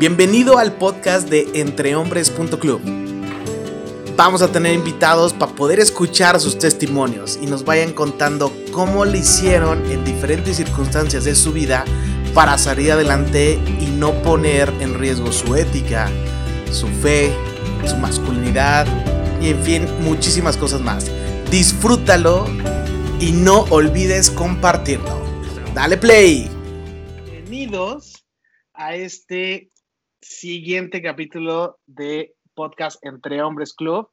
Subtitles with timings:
[0.00, 2.80] Bienvenido al podcast de entrehombres.club.
[4.16, 9.18] Vamos a tener invitados para poder escuchar sus testimonios y nos vayan contando cómo le
[9.18, 11.84] hicieron en diferentes circunstancias de su vida
[12.34, 16.10] para salir adelante y no poner en riesgo su ética,
[16.72, 17.32] su fe,
[17.86, 18.88] su masculinidad
[19.40, 21.06] y en fin, muchísimas cosas más.
[21.52, 22.46] Disfrútalo
[23.20, 25.22] y no olvides compartirlo.
[25.72, 26.50] Dale play.
[27.24, 28.24] Bienvenidos
[28.72, 29.70] a este
[30.24, 34.08] siguiente capítulo de podcast Entre Hombres Club.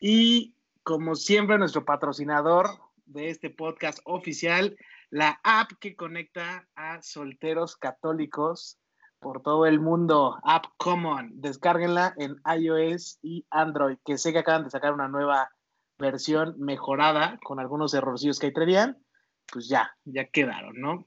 [0.00, 2.70] y como siempre nuestro patrocinador
[3.04, 4.74] de este podcast oficial,
[5.14, 8.80] la app que conecta a solteros católicos
[9.20, 11.40] por todo el mundo, App Common.
[11.40, 15.52] Descárguenla en iOS y Android, que sé que acaban de sacar una nueva
[15.98, 18.98] versión mejorada con algunos errorcillos que ahí traían.
[19.52, 21.06] Pues ya, ya quedaron, ¿no?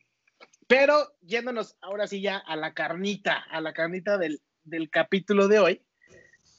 [0.67, 5.59] Pero yéndonos ahora sí ya a la carnita, a la carnita del, del capítulo de
[5.59, 5.85] hoy,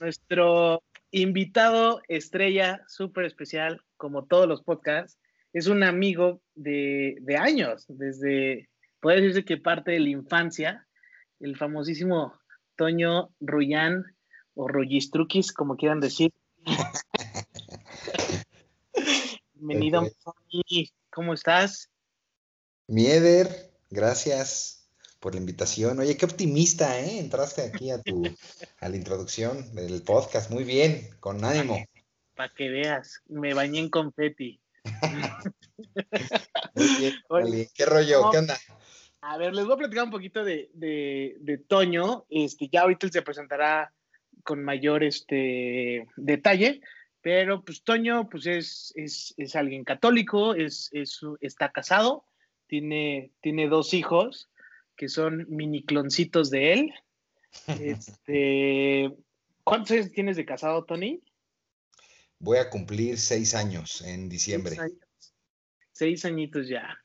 [0.01, 5.19] nuestro invitado estrella súper especial, como todos los podcasts,
[5.59, 8.69] es un amigo de, de años, desde,
[9.01, 10.87] puede decirse que parte de la infancia,
[11.41, 12.33] el famosísimo
[12.77, 14.05] Toño Ruyán
[14.55, 16.33] o Rollistruquis, como quieran decir.
[19.55, 20.91] Bienvenido, Tony.
[21.11, 21.91] ¿Cómo estás?
[22.87, 25.99] Mieder, gracias por la invitación.
[25.99, 27.19] Oye, qué optimista, ¿eh?
[27.19, 28.23] Entraste aquí a tu
[28.79, 30.53] a la introducción del podcast.
[30.53, 31.85] Muy bien, con ánimo.
[32.37, 34.61] Para que veas, me bañé en confeti.
[37.75, 38.31] ¿Qué rollo?
[38.31, 38.57] ¿Qué onda?
[39.21, 42.27] A ver, les voy a platicar un poquito de, de, Toño.
[42.31, 43.93] Este, ya ahorita él se presentará
[44.45, 46.81] con mayor este, detalle,
[47.21, 52.25] pero pues Toño pues es, es, es alguien católico, es, es, está casado,
[52.67, 54.49] tiene, tiene dos hijos
[54.97, 56.95] que son mini cloncitos de él.
[57.81, 59.11] Este,
[59.65, 61.23] ¿Cuántos años tienes de casado, Tony?
[62.41, 64.77] Voy a cumplir seis años en diciembre.
[65.93, 66.97] Seis, añitos ya,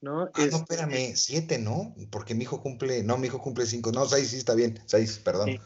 [0.00, 0.24] ¿no?
[0.24, 1.94] Ah, no, este, espérame, siete, ¿no?
[2.10, 5.18] Porque mi hijo cumple, no, mi hijo cumple cinco, no, seis, sí está bien, seis,
[5.18, 5.58] perdón.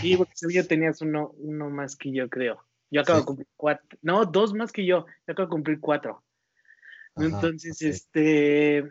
[0.00, 2.64] Sí, porque yo tenías uno, uno más que yo, creo.
[2.90, 6.24] Yo acabo de cumplir cuatro, no, dos más que yo, yo acabo de cumplir cuatro.
[7.16, 8.88] Entonces, este,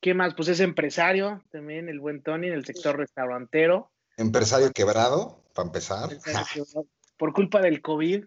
[0.00, 0.34] ¿qué más?
[0.34, 3.92] Pues es empresario también, el buen Tony, en el sector restaurantero.
[4.16, 6.08] Empresario quebrado, para empezar
[7.16, 8.24] por culpa del COVID.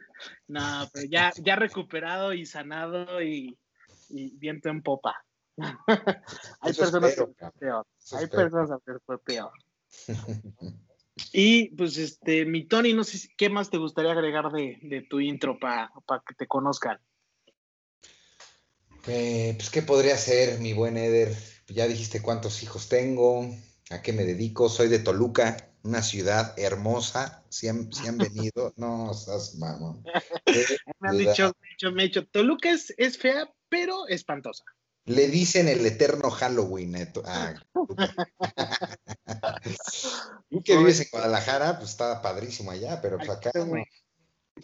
[0.47, 3.57] No, pero ya, ya recuperado y sanado y,
[4.09, 5.23] viento en popa.
[6.61, 7.87] Hay personas que fue peor.
[8.13, 9.51] Hay personas que fue peor.
[11.33, 15.59] y pues este, mi Tony, no sé qué más te gustaría agregar de, tu intro
[15.59, 15.91] para
[16.27, 16.99] que te conozcan.
[19.07, 21.35] Eh, pues, ¿qué podría ser, mi buen Eder?
[21.67, 23.49] Ya dijiste cuántos hijos tengo,
[23.89, 27.43] a qué me dedico, soy de Toluca, una ciudad hermosa.
[27.49, 30.03] Si han, han venido, no, estás mamón.
[30.99, 31.51] me han dicho,
[31.83, 34.63] me han dicho, Toluca es, fea, pero espantosa.
[35.05, 36.95] Le dicen el eterno Halloween.
[36.95, 37.55] Eh, ah,
[40.49, 43.51] Tú que vives en Guadalajara, pues está padrísimo allá, pero pues acá.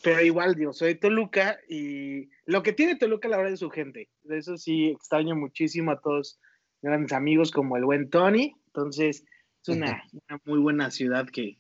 [0.04, 3.70] Pero igual, digo, soy de Toluca y lo que tiene Toluca, la verdad, es su
[3.70, 4.10] gente.
[4.24, 6.40] De eso sí extraño muchísimo a todos
[6.82, 8.56] grandes amigos como el buen Tony.
[8.68, 9.24] Entonces,
[9.68, 10.04] es una,
[10.46, 11.60] muy buena ciudad que,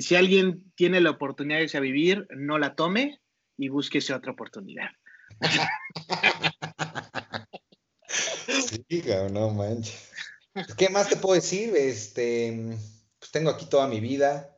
[0.00, 3.20] si alguien tiene la oportunidad de irse a vivir, no la tome
[3.56, 4.90] y búsquese otra oportunidad.
[8.88, 10.10] Sí, no manches.
[10.52, 11.74] Pues, ¿Qué más te puedo decir?
[11.76, 12.76] Este,
[13.18, 14.56] pues tengo aquí toda mi vida.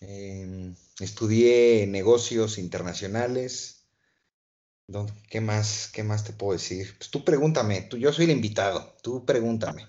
[0.00, 3.86] Em, estudié negocios internacionales.
[5.28, 6.94] ¿Qué más, ¿Qué más te puedo decir?
[6.98, 9.88] Pues tú pregúntame, tú, yo soy el invitado, tú pregúntame.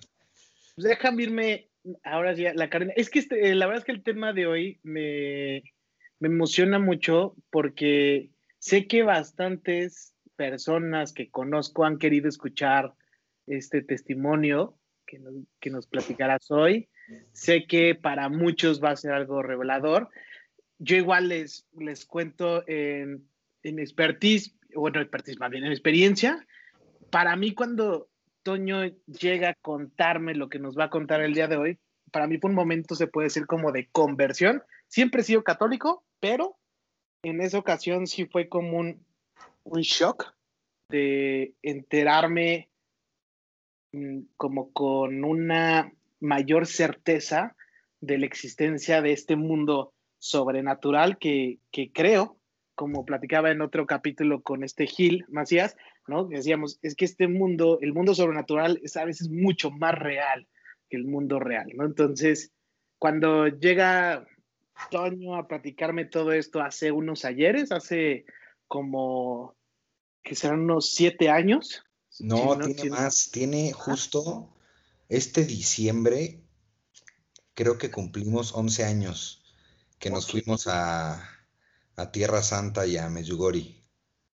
[0.75, 1.69] Pues déjame irme
[2.03, 2.93] ahora sí, la carne.
[2.95, 5.63] Es que este, la verdad es que el tema de hoy me,
[6.19, 12.93] emociona mucho porque sé que bastantes personas que conozco han querido escuchar
[13.45, 16.89] este testimonio que nos, que nos platicarás hoy.
[17.31, 20.09] Sé que para muchos va a ser algo revelador.
[20.79, 23.27] Yo igual les, les cuento en,
[23.63, 26.45] en expertise, bueno, expertise más bien en experiencia.
[27.09, 28.09] Para mí cuando
[28.47, 31.79] Toño llega a contarme lo que nos va a contar el día de hoy,
[32.13, 34.63] para mí fue un momento, se puede decir, como de conversión.
[34.87, 36.55] Siempre he sido católico, pero
[37.23, 39.05] en esa ocasión sí fue como un,
[39.65, 40.33] un shock
[40.87, 42.69] de enterarme
[43.91, 45.91] mm, como con una
[46.21, 47.53] mayor certeza
[47.99, 51.59] de la existencia de este mundo sobrenatural que
[51.93, 52.37] creo,
[52.75, 55.75] como platicaba en otro capítulo con este Gil Macías,
[56.07, 56.25] ¿no?
[56.25, 60.47] Decíamos, es que este mundo, el mundo sobrenatural es a veces mucho más real
[60.89, 61.85] que el mundo real, ¿no?
[61.85, 62.51] Entonces,
[62.97, 64.25] cuando llega
[64.91, 68.25] Toño a platicarme todo esto hace unos ayeres, hace
[68.67, 69.55] como
[70.23, 71.83] que serán unos siete años.
[72.19, 74.53] No, tiene más, tiene justo
[75.09, 76.41] este diciembre,
[77.53, 79.43] creo que cumplimos 11 años
[79.99, 81.23] que nos fuimos a,
[81.95, 83.83] a, Tierra Santa y a Meyugori.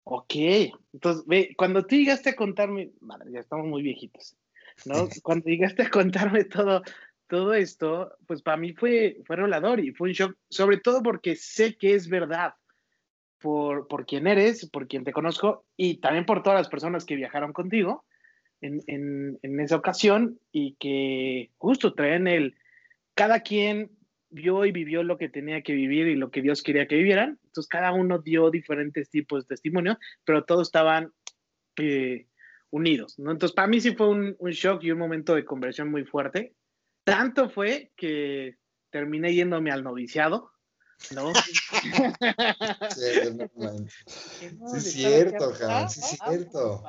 [0.04, 0.34] Ok,
[0.98, 4.36] entonces, ve, cuando tú llegaste a contarme, madre, ya estamos muy viejitos,
[4.84, 4.94] ¿no?
[5.22, 6.82] cuando llegaste a contarme todo,
[7.28, 11.36] todo esto, pues para mí fue, fue revelador y fue un shock, sobre todo porque
[11.36, 12.54] sé que es verdad
[13.40, 17.14] por, por quién eres, por quien te conozco y también por todas las personas que
[17.14, 18.04] viajaron contigo
[18.60, 22.56] en, en, en esa ocasión y que justo traen el,
[23.14, 23.92] cada quien
[24.30, 27.38] vio y vivió lo que tenía que vivir y lo que Dios quería que vivieran.
[27.44, 31.12] Entonces cada uno dio diferentes tipos de testimonio, pero todos estaban
[31.76, 32.26] eh,
[32.70, 33.30] unidos, ¿no?
[33.30, 36.54] Entonces para mí sí fue un, un, shock y un momento de conversión muy fuerte.
[37.04, 38.56] Tanto fue que
[38.90, 40.52] terminé yéndome al noviciado,
[41.14, 41.32] ¿no?
[42.94, 43.04] sí,
[44.76, 46.84] es cierto, Jan, sí es cierto.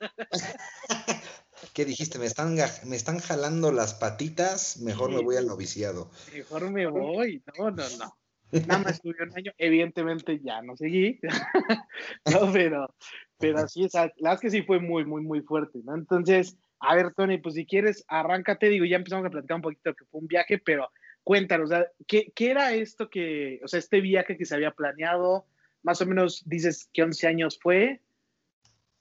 [1.72, 2.18] ¿Qué dijiste?
[2.18, 2.56] ¿Me están,
[2.86, 4.78] ¿Me están jalando las patitas?
[4.78, 6.10] Mejor me voy al noviciado.
[6.32, 7.42] Mejor me voy.
[7.58, 8.16] No, no, no.
[8.66, 9.52] Nada más estuve un año.
[9.58, 11.20] Evidentemente ya no seguí.
[12.32, 12.94] no, pero,
[13.38, 15.94] pero sí, o sea, la verdad es que sí fue muy, muy, muy fuerte, ¿no?
[15.94, 19.94] Entonces, a ver, Tony, pues si quieres, arráncate, digo, ya empezamos a platicar un poquito
[19.94, 20.90] que fue un viaje, pero
[21.24, 21.70] cuéntanos,
[22.06, 25.46] ¿qué, ¿qué, era esto que, o sea, este viaje que se había planeado?
[25.82, 28.00] Más o menos dices que 11 años fue.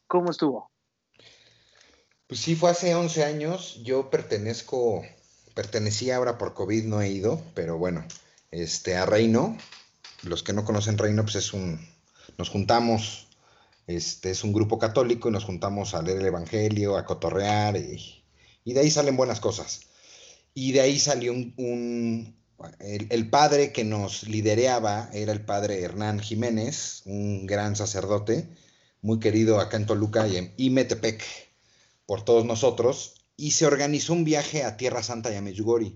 [0.08, 0.72] ¿Cómo estuvo?
[2.28, 3.82] Pues sí, fue hace 11 años.
[3.84, 5.04] Yo pertenezco,
[5.54, 8.06] pertenecía ahora por COVID, no he ido, pero bueno,
[8.52, 9.58] este, a Reino.
[10.24, 11.80] Los que no conocen Reino, pues es un,
[12.38, 13.28] nos juntamos,
[13.88, 18.24] este, es un grupo católico y nos juntamos a leer el Evangelio, a cotorrear y,
[18.66, 19.82] y de ahí salen buenas cosas.
[20.54, 22.38] Y de ahí salió un, un
[22.80, 28.48] el, padre que nos lidereaba era el padre Hernán Jiménez, un gran sacerdote,
[29.02, 30.54] muy querido acá en Toluca y en
[32.08, 35.94] por todos nosotros y se organizó un viaje a Tierra Santa y a Medjugorje.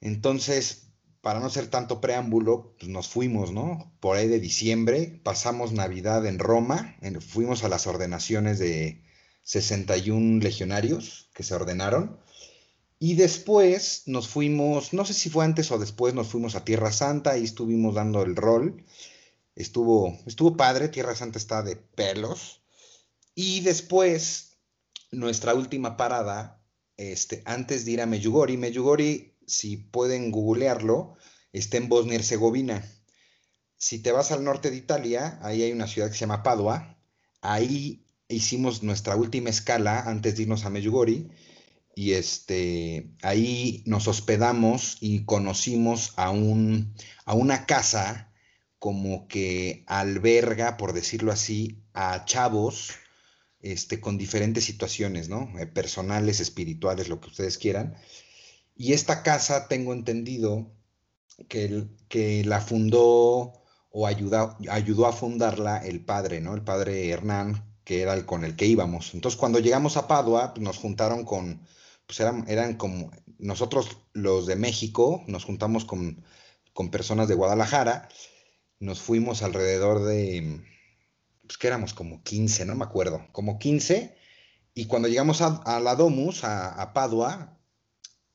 [0.00, 0.88] Entonces,
[1.20, 3.94] para no ser tanto preámbulo, pues nos fuimos, ¿no?
[4.00, 9.02] Por ahí de diciembre, pasamos Navidad en Roma, fuimos a las ordenaciones de
[9.44, 12.18] 61 legionarios que se ordenaron.
[12.98, 16.92] Y después nos fuimos, no sé si fue antes o después, nos fuimos a Tierra
[16.92, 18.84] Santa y estuvimos dando el rol.
[19.56, 22.62] Estuvo, estuvo padre, Tierra Santa está de pelos.
[23.34, 24.53] Y después
[25.14, 26.62] nuestra última parada,
[26.96, 28.56] este, antes de ir a Meyugori.
[28.56, 31.16] Meyugori, si pueden googlearlo,
[31.52, 32.84] está en Bosnia y Herzegovina.
[33.76, 36.98] Si te vas al norte de Italia, ahí hay una ciudad que se llama Padua.
[37.40, 41.30] Ahí hicimos nuestra última escala antes de irnos a Meyugori.
[41.96, 46.94] Y este, ahí nos hospedamos y conocimos a, un,
[47.24, 48.32] a una casa
[48.78, 52.90] como que alberga, por decirlo así, a chavos
[53.64, 55.50] este, con diferentes situaciones, ¿no?
[55.58, 57.96] Eh, personales, espirituales, lo que ustedes quieran.
[58.76, 60.70] Y esta casa, tengo entendido
[61.48, 63.52] que, la fundó
[63.90, 66.54] o ayudó, ayudó a fundarla el padre, ¿no?
[66.54, 69.14] El padre Hernán, que era el con el que íbamos.
[69.14, 71.66] Entonces, cuando llegamos a Padua, pues, nos juntaron con,
[72.06, 76.22] pues eran, eran como, nosotros los de México, nos juntamos con,
[76.74, 78.08] con personas de Guadalajara,
[78.78, 80.60] nos fuimos alrededor de,
[81.46, 84.14] pues que éramos como 15, no me acuerdo, como 15.
[84.74, 87.56] Y cuando llegamos a, la Domus, a, Padua,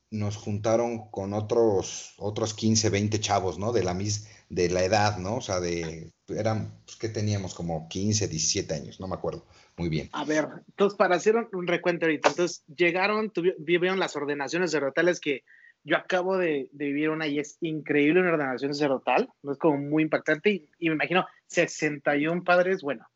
[0.10, 3.74] nos juntaron con otros, otros 15, 20 chavos, ¿no?
[3.74, 5.38] De la, mis, de la edad, ¿no?
[5.38, 9.90] O sea, de, eran, pues que teníamos como 15, 17 años, no me acuerdo muy
[9.90, 10.10] bien.
[10.14, 15.44] A ver, entonces para hacer un recuento ahorita, entonces llegaron, vivieron las ordenaciones cerotales que
[15.84, 20.04] yo acabo de, vivir una y es increíble una ordenación sacerdotal, no es como muy
[20.04, 23.08] impactante y, y me imagino 61 padres, bueno,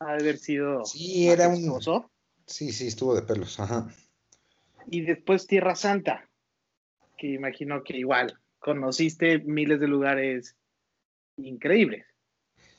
[0.00, 0.84] ha de haber sido.
[0.84, 1.80] Sí, era un.
[2.46, 3.88] Sí, sí, estuvo de pelos, ajá.
[4.86, 6.28] Y después Tierra Santa,
[7.16, 10.56] que imagino que igual conociste miles de lugares
[11.36, 12.06] increíbles.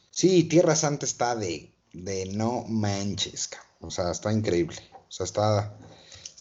[0.09, 5.77] Sí, Tierra Santa está de, de no manches, o sea, está increíble, o sea, está,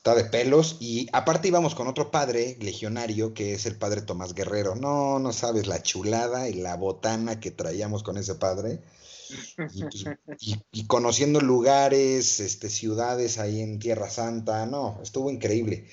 [0.01, 4.33] está de pelos y aparte íbamos con otro padre legionario que es el padre Tomás
[4.33, 4.75] Guerrero.
[4.75, 8.81] No, no sabes la chulada y la botana que traíamos con ese padre
[10.73, 15.87] y, conociendo lugares, este, ciudades ahí en Tierra Santa, no, estuvo increíble.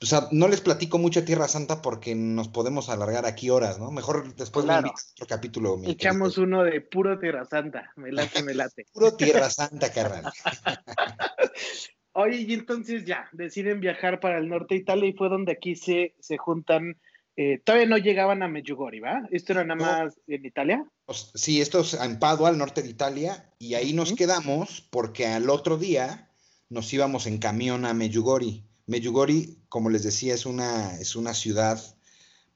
[0.00, 3.90] O sea, no les platico mucho Tierra Santa porque nos podemos alargar aquí horas, ¿no?
[3.90, 4.90] Mejor después claro.
[5.12, 5.82] otro capítulo.
[5.84, 8.86] Echamos uno de puro Tierra Santa, me late, me late.
[8.90, 10.32] puro Tierra Santa, carnal.
[12.14, 15.76] Oye, y entonces ya, deciden viajar para el norte de Italia y fue donde aquí
[15.76, 16.96] se, se juntan
[17.36, 19.26] eh, todavía no llegaban a Medjugorje, ¿va?
[19.30, 20.86] ¿Esto era nada más en Italia?
[21.04, 25.26] Pues, sí, esto es en Padua, al norte de Italia, y ahí nos quedamos porque
[25.26, 26.30] al otro día
[26.68, 28.62] nos íbamos en camión a Medjugorje.
[28.86, 31.82] Medjugorje, como les decía, es una, es una ciudad,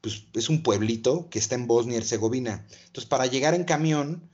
[0.01, 2.65] pues es un pueblito que está en Bosnia y Herzegovina.
[2.87, 4.31] Entonces, para llegar en camión,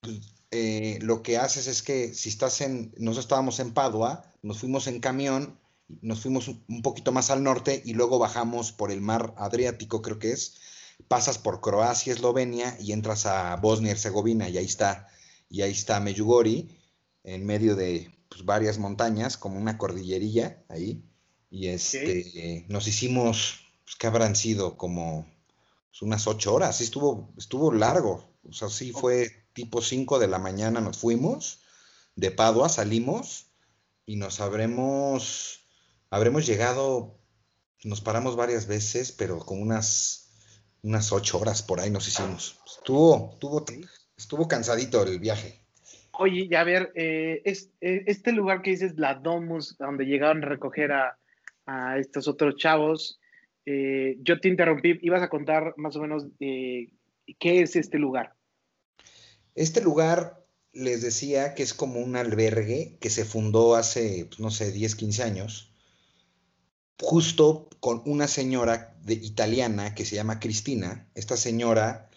[0.00, 0.20] pues,
[0.50, 4.86] eh, lo que haces es que si estás en, nosotros estábamos en Padua, nos fuimos
[4.86, 5.60] en camión
[6.02, 10.18] nos fuimos un poquito más al norte y luego bajamos por el mar Adriático, creo
[10.18, 10.56] que es,
[11.08, 15.08] pasas por Croacia, Eslovenia y entras a Bosnia y Herzegovina y ahí está,
[15.48, 16.78] y ahí está Meyugori,
[17.24, 21.02] en medio de pues, varias montañas, como una cordillerilla ahí,
[21.50, 24.76] y este, nos hicimos, pues, ¿qué habrán sido?
[24.76, 25.26] Como
[25.90, 30.28] pues, unas ocho horas, sí estuvo, estuvo largo, o sea, sí fue tipo cinco de
[30.28, 31.62] la mañana nos fuimos,
[32.16, 33.46] de Padua salimos
[34.06, 35.60] y nos habremos
[36.10, 37.16] habremos llegado,
[37.84, 40.32] nos paramos varias veces, pero con unas,
[40.82, 42.60] unas ocho horas por ahí nos hicimos.
[42.66, 43.64] Estuvo, estuvo,
[44.16, 45.60] estuvo cansadito el viaje.
[46.18, 50.44] Oye, y a ver, eh, es, eh, este lugar que dices, la Domus, donde llegaron
[50.44, 51.16] a recoger a,
[52.00, 53.20] estos otros chavos,
[53.64, 56.90] eh, yo te interrumpí, ibas a contar más o menos qué
[57.38, 58.34] es este lugar.
[59.60, 64.50] Este lugar, les decía que es como un albergue que se fundó hace, pues, no
[64.50, 65.70] sé, 10, 15 años
[67.00, 71.08] justo con una señora de, italiana que se llama Cristina.
[71.14, 72.10] Esta señora,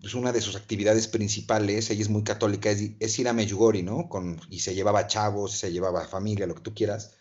[0.00, 4.08] pues una de sus actividades principales, ella es muy católica, es, ir a Meyugori, ¿no?
[4.08, 7.14] Con, y se llevaba chavos, se llevaba familia, lo que tú quieras.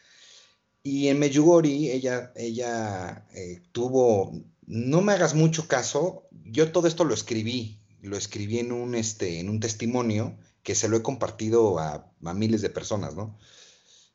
[0.84, 4.34] Y en Meyugori ella, ella eh, tuvo,
[4.66, 9.40] no me hagas mucho caso, yo todo esto lo escribí, lo escribí en un, este,
[9.40, 13.38] en un testimonio que se lo he compartido a, a miles de personas, ¿no?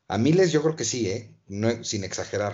[0.07, 1.35] A miles yo creo que sí, ¿eh?
[1.47, 2.53] No, sin exagerar.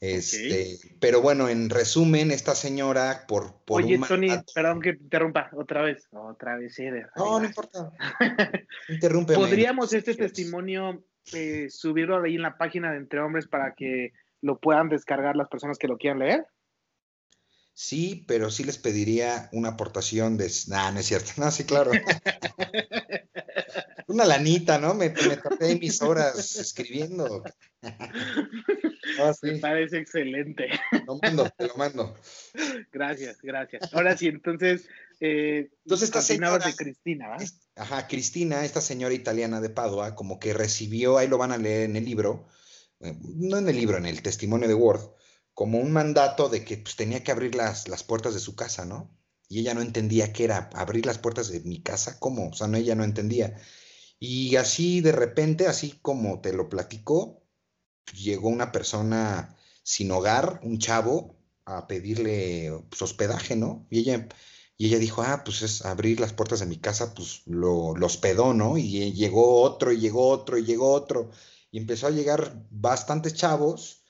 [0.00, 5.48] Este, Pero bueno, en resumen, esta señora, por, por Oye, Tony, perdón que te interrumpa,
[5.54, 6.84] otra vez, otra vez, sí,
[7.16, 7.90] No, no importa.
[8.88, 9.34] Interrumpe.
[9.34, 11.02] ¿Podríamos este testimonio
[11.32, 15.48] eh, subirlo ahí en la página de Entre Hombres para que lo puedan descargar las
[15.48, 16.46] personas que lo quieran leer?
[17.74, 20.50] Sí, pero sí les pediría una aportación de...
[20.68, 21.32] No, no es cierto.
[21.36, 21.90] No, sí, claro.
[24.06, 24.94] una lanita, ¿no?
[24.94, 27.42] Me, me tapé mis horas escribiendo.
[29.20, 30.68] Ah, me parece excelente.
[31.06, 32.16] Lo mando, te lo mando.
[32.90, 33.92] Gracias, gracias.
[33.92, 34.88] Ahora sí, entonces,
[35.20, 37.46] eh, entonces esta señora de Cristina, ¿verdad?
[37.76, 41.90] Ajá, Cristina, esta señora italiana de Padua, como que recibió, ahí lo van a leer
[41.90, 42.48] en el libro,
[43.00, 45.10] eh, no en el libro, en el testimonio de Word,
[45.54, 48.84] como un mandato de que pues, tenía que abrir las, las puertas de su casa,
[48.84, 49.16] ¿no?
[49.48, 52.48] Y ella no entendía qué era abrir las puertas de mi casa, ¿cómo?
[52.50, 53.56] O sea, no, ella no entendía.
[54.18, 57.42] Y así de repente, así como te lo platicó,
[58.12, 63.86] llegó una persona sin hogar, un chavo, a pedirle pues, hospedaje, ¿no?
[63.90, 64.28] Y ella,
[64.76, 68.06] y ella dijo, ah, pues es abrir las puertas de mi casa, pues lo, lo
[68.06, 68.76] hospedó, ¿no?
[68.78, 71.30] Y llegó otro, y llegó otro, y llegó otro.
[71.70, 74.03] Y empezó a llegar bastantes chavos.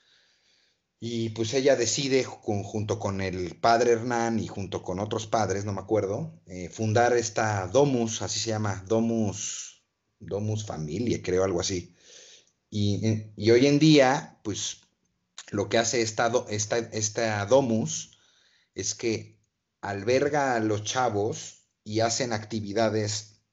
[1.07, 5.71] Y pues ella decide, junto con el padre Hernán y junto con otros padres, no
[5.71, 9.85] me acuerdo, eh, fundar esta Domus, así se llama, Domus,
[10.17, 11.93] Domus Familia, creo, algo así.
[12.71, 14.81] Y, hoy en día, pues
[15.51, 18.17] lo que hace esta, esta, esta Domus
[18.73, 19.39] es que
[19.81, 23.43] alberga a los chavos y hacen actividades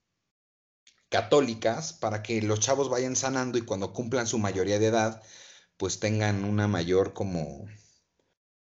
[1.10, 5.22] católicas para que los chavos vayan sanando y cuando cumplan su mayoría de edad,
[5.82, 7.66] pues tengan una mayor como,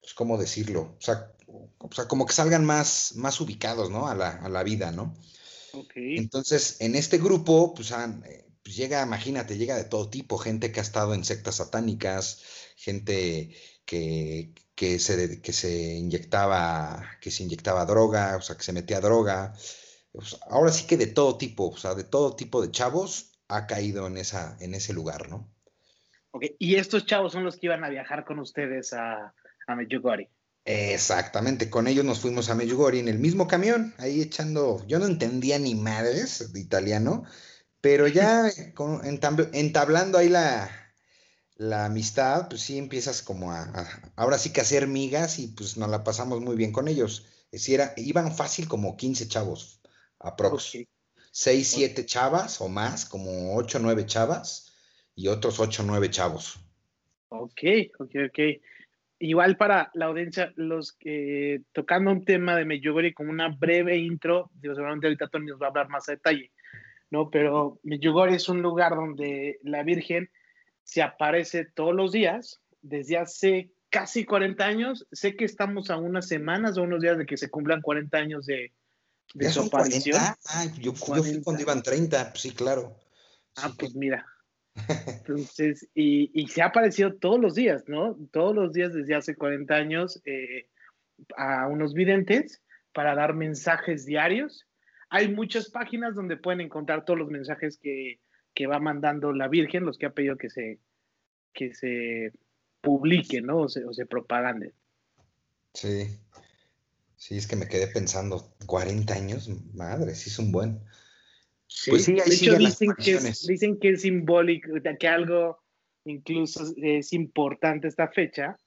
[0.01, 1.31] pues cómo decirlo, o sea,
[1.77, 4.07] o sea, como que salgan más, más ubicados, ¿no?
[4.07, 5.15] A la, a la vida, ¿no?
[5.71, 6.17] Okay.
[6.17, 10.71] Entonces, en este grupo, pues han, eh, pues llega, imagínate, llega de todo tipo, gente
[10.71, 12.41] que ha estado en sectas satánicas,
[12.75, 18.73] gente que, que, se, que se inyectaba, que se inyectaba droga, o sea, que se
[18.73, 19.53] metía droga.
[20.49, 24.07] ahora sí que de todo tipo, o sea, de todo tipo de chavos ha caído
[24.07, 25.47] en, esa, en ese lugar, ¿no?
[26.31, 29.33] Ok, y estos chavos son los que iban a viajar con ustedes a,
[29.67, 30.29] a Medjugorje.
[30.63, 35.07] Exactamente, con ellos nos fuimos a Medjugorje en el mismo camión, ahí echando, yo no
[35.07, 37.23] entendía ni madres de italiano,
[37.81, 38.49] pero ya
[39.53, 40.69] entablando ahí la,
[41.85, 46.03] amistad, pues sí empiezas como a, ahora sí que hacer migas y pues nos la
[46.03, 47.27] pasamos muy bien con ellos.
[47.51, 49.81] Es era, iban fácil como 15 chavos,
[50.19, 50.71] aprox.
[51.31, 54.70] seis, siete chavas o más, como ocho, nueve chavas
[55.21, 56.59] y otros ocho, nueve chavos.
[57.29, 57.61] Ok,
[57.99, 58.39] ok, ok.
[59.19, 64.49] Igual para la audiencia, los que tocando un tema de Medjugorje como una breve intro,
[64.55, 66.51] digo, seguramente ahorita Tony nos va a hablar más a detalle,
[67.11, 67.29] ¿no?
[67.29, 70.31] Pero Medjugorje es un lugar donde la Virgen
[70.83, 75.07] se aparece todos los días, desde hace casi 40 años.
[75.11, 78.47] Sé que estamos a unas semanas o unos días de que se cumplan 40 años
[78.47, 78.73] de,
[79.35, 80.19] de su aparición.
[80.19, 82.97] Ah, yo, yo, fui cuando iban 30, pues sí, claro.
[83.55, 84.25] Ah, pues mira.
[85.07, 88.17] Entonces, y, se ha aparecido todos los días, ¿no?
[88.31, 90.67] Todos los días desde hace 40 años eh,
[91.37, 92.61] a unos videntes
[92.93, 94.67] para dar mensajes diarios.
[95.09, 98.19] Hay muchas páginas donde pueden encontrar todos los mensajes que,
[98.53, 100.79] que va mandando la Virgen, los que ha pedido que se,
[101.53, 102.31] que se
[102.81, 103.59] publiquen, ¿no?
[103.59, 104.73] O se, o se propaganden.
[105.73, 106.17] Sí.
[107.17, 110.81] Sí, es que me quedé pensando, 40 años, madre, sí es un buen.
[111.73, 115.57] Sí, pues sí, de hecho dicen que, es, dicen que es simbólico, que algo
[116.03, 118.57] incluso es importante esta fecha,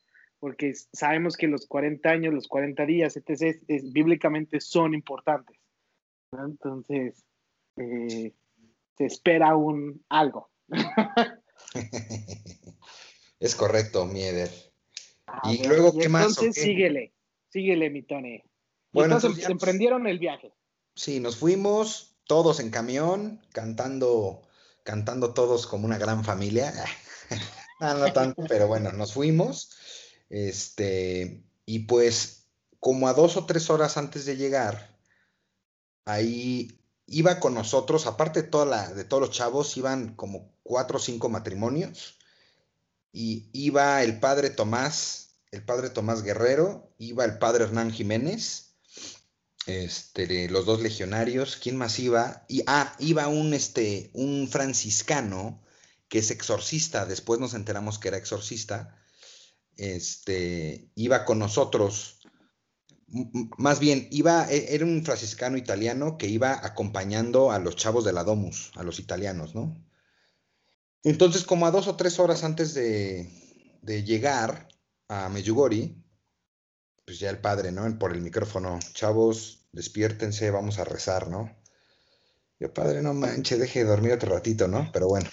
[0.41, 5.59] porque sabemos que los 40 años, los 40 días, etc., es, bíblicamente son importantes.
[6.33, 7.23] Entonces,
[7.77, 8.33] eh,
[8.97, 10.51] se espera un algo.
[13.39, 14.51] es correcto, Mieder.
[15.45, 16.39] y luego, ¿qué más?
[16.39, 17.13] Entonces, síguele,
[17.51, 18.43] síguele, mi Tony.
[18.93, 20.55] Bueno, entonces, emprendieron el viaje.
[20.97, 24.43] Sí, nos fuimos todos en camión, cantando,
[24.83, 26.73] cantando todos como una gran familia.
[27.81, 29.71] no, tanto, pero bueno, nos fuimos.
[30.31, 32.47] Este, y pues,
[32.81, 34.99] como a dos o tres horas antes de llegar,
[36.05, 41.01] ahí iba con nosotros, aparte toda la, de todos los chavos, iban como cuatro o
[41.01, 42.19] cinco matrimonios.
[43.13, 48.64] Y iba el padre Tomás, el padre Tomás Guerrero, iba el padre Hernán Jiménez,
[49.67, 52.45] este, los dos legionarios, ¿quién más iba?
[52.49, 55.63] Y, ah, iba un, este, un franciscano
[56.09, 58.97] que es exorcista, después nos enteramos que era exorcista,
[59.77, 62.15] este, iba con nosotros
[63.59, 68.13] más bien, iba, e, era un franciscano italiano que iba acompañando a los chavos de
[68.13, 69.77] la Domus, a los italianos, ¿no?
[71.03, 73.31] Entonces, como a dos o tres horas antes de,
[73.83, 74.69] llegar
[75.09, 76.03] a Meyugori,
[77.05, 77.99] pues ya el padre, ¿no?
[77.99, 81.55] Por el micrófono, chavos, despiértense, vamos a rezar, ¿no?
[82.59, 84.91] Yo, padre, no manche, deje de dormir otro ratito, ¿no?
[84.93, 85.29] Pero bueno.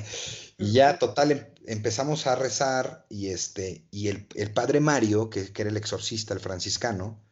[0.58, 5.70] y ya, total, em, empezamos a rezar y, este, y el, padre Mario, que, era
[5.70, 7.22] el exorcista, el franciscano,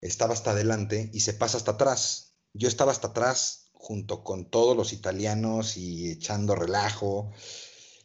[0.00, 2.34] estaba hasta adelante y se pasa hasta atrás.
[2.52, 7.32] Yo estaba hasta atrás junto con todos los italianos y echando relajo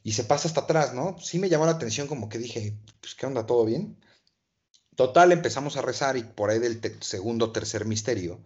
[0.04, 1.18] y se pasa hasta atrás, ¿no?
[1.20, 3.98] Sí me llamó la atención como que dije, pues qué onda, todo bien.
[5.00, 8.38] Total, empezamos a rezar y por ahí del segundo, tercer misterio,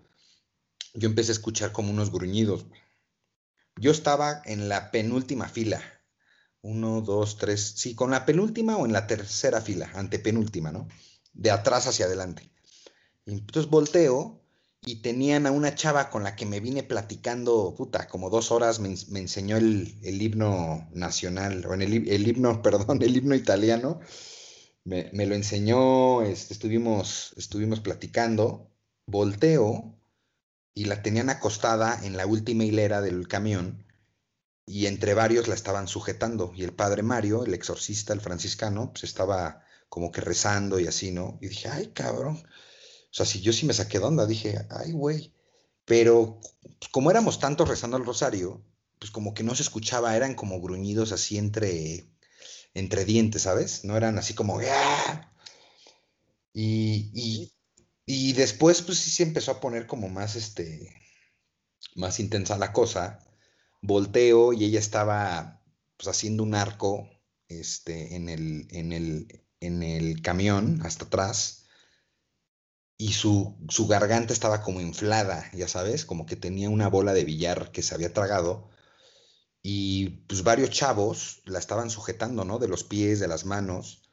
[0.93, 2.67] yo empecé a escuchar como unos gruñidos.
[3.75, 5.81] Yo estaba en la penúltima fila,
[6.61, 10.87] uno, dos, tres, sí, con la penúltima o en la tercera fila, antepenúltima, ¿no?
[11.33, 12.51] De atrás hacia adelante.
[13.25, 14.39] entonces volteo
[14.85, 18.79] y tenían a una chava con la que me vine platicando, puta, como dos horas
[18.79, 18.89] me,
[19.19, 24.01] enseñó el, himno nacional, o en el, himno, perdón, el himno italiano.
[24.85, 28.69] Me, lo enseñó, este, estuvimos, estuvimos platicando,
[29.07, 29.97] volteo
[30.73, 33.85] y la tenían acostada en la última hilera del camión
[34.65, 36.51] y entre varios la estaban sujetando.
[36.55, 41.11] Y el padre Mario, el exorcista, el franciscano, pues estaba como que rezando y así,
[41.11, 41.37] ¿no?
[41.41, 42.37] Y dije, ay, cabrón.
[42.37, 45.33] O sea, si yo sí me saqué de onda, dije, ay, güey.
[45.85, 48.63] Pero pues, como éramos tantos rezando el rosario,
[48.99, 52.07] pues como que no se escuchaba, eran como gruñidos así entre,
[52.73, 53.83] entre dientes, ¿sabes?
[53.86, 55.31] No eran así como, ¡Ah!
[56.53, 57.53] Y, y,
[58.05, 60.93] y después, pues sí se empezó a poner como más, este,
[61.95, 63.19] más intensa la cosa
[63.81, 65.62] volteo y ella estaba
[65.97, 67.09] pues, haciendo un arco
[67.47, 71.65] este, en, el, en, el, en el camión hasta atrás
[72.97, 77.25] y su, su, garganta estaba como inflada, ya sabes, como que tenía una bola de
[77.25, 78.69] billar que se había tragado
[79.65, 82.60] y pues varios chavos la estaban sujetando, ¿no?
[82.60, 84.04] De los pies, de las manos.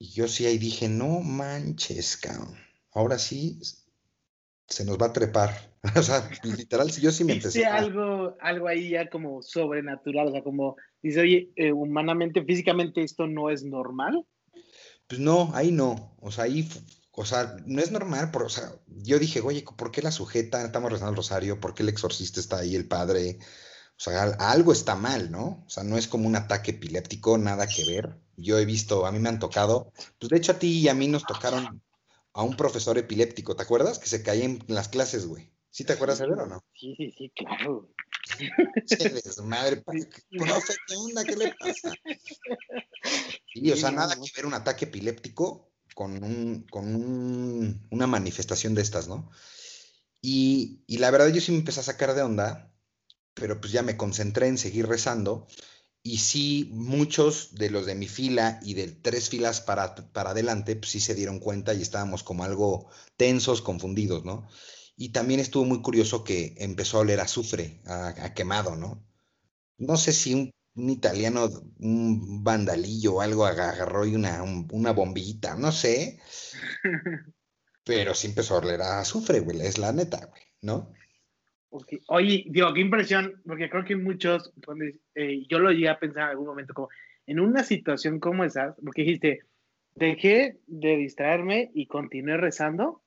[0.00, 2.58] Y yo sí ahí dije, no manches, cabrón.
[2.92, 3.60] Ahora sí
[4.66, 5.72] se nos va a trepar.
[5.96, 7.64] o sea, literal, yo sí me empecé.
[7.64, 13.28] algo, algo ahí ya como sobrenatural, o sea, como dice, oye, eh, humanamente, físicamente esto
[13.28, 14.26] no es normal.
[15.06, 16.16] Pues no, ahí no.
[16.20, 16.68] O sea, ahí,
[17.12, 20.64] o sea, no es normal, o sea, yo dije, oye, ¿por qué la sujeta?
[20.64, 23.38] Estamos rezando el rosario, ¿por qué el exorcista está ahí, el padre?
[23.96, 25.64] O sea, algo está mal, ¿no?
[25.66, 28.18] O sea, no es como un ataque epiléptico, nada que ver.
[28.36, 30.94] Yo he visto, a mí me han tocado, pues de hecho a ti y a
[30.94, 31.80] mí nos tocaron
[32.32, 33.98] a un profesor epiléptico, ¿te acuerdas?
[34.00, 35.52] Que se caía en las clases, güey.
[35.70, 36.60] ¿Sí te acuerdas de ver o no?
[36.74, 37.90] Sí, sí, sí, claro.
[38.86, 41.92] Che, desmadre, qué onda, ¿qué le pasa?
[43.52, 48.74] Sí, o sea, nada que ver un ataque epiléptico con, un, con un- una manifestación
[48.74, 49.30] de estas, ¿no?
[50.20, 52.73] Y, y la verdad yo sí me empecé a sacar de onda,
[53.34, 55.46] pero pues ya me concentré en seguir rezando.
[56.02, 60.76] Y sí, muchos de los de mi fila y de tres filas para, para adelante,
[60.76, 64.46] pues sí se dieron cuenta y estábamos como algo tensos, confundidos, ¿no?
[64.96, 69.04] Y también estuvo muy curioso que empezó a oler azufre, a, a quemado, ¿no?
[69.78, 71.48] No sé si un, un italiano,
[71.80, 76.20] un vandalillo o algo aga- agarró y una, un- una bombillita, no sé,
[77.84, 80.92] pero sí empezó a oler a azufre, güey, es la neta, güey, ¿no?
[82.08, 84.52] Oye, digo, qué impresión, porque creo que muchos,
[85.14, 86.88] eh, yo lo llegué a pensar en algún momento, como
[87.26, 89.40] en una situación como esa, porque dijiste,
[89.94, 93.02] dejé de distraerme y continué rezando,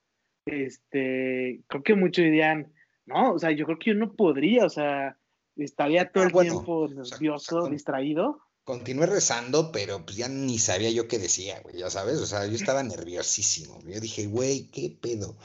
[0.45, 2.73] este, creo que muchos dirían,
[3.05, 5.17] no, o sea, yo creo que yo no podría, o sea,
[5.55, 8.41] estaría todo Ah, el bueno, tiempo nervioso, o sea, distraído.
[8.63, 12.45] Continué rezando, pero pues ya ni sabía yo qué decía, güey, ya sabes, o sea,
[12.47, 15.37] yo estaba nerviosísimo, yo dije, güey, ¿qué pedo?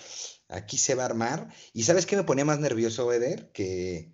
[0.52, 1.48] Aquí se va a armar.
[1.72, 3.50] ¿Y sabes qué me ponía más nervioso, Eder?
[3.52, 4.12] Que,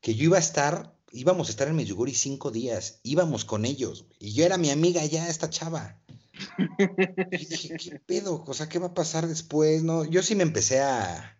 [0.00, 4.06] que yo iba a estar, íbamos a estar en Medjugorje cinco días, íbamos con ellos,
[4.18, 6.00] y yo era mi amiga ya, esta chava.
[7.30, 8.42] Y dije, ¿qué pedo?
[8.46, 9.82] O sea, ¿qué va a pasar después?
[9.82, 11.38] No, yo sí me empecé a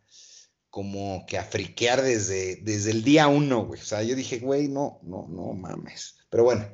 [0.73, 3.81] como que a friquear desde, desde el día uno, güey.
[3.81, 6.17] O sea, yo dije, güey, no, no, no mames.
[6.31, 6.67] Pero bueno,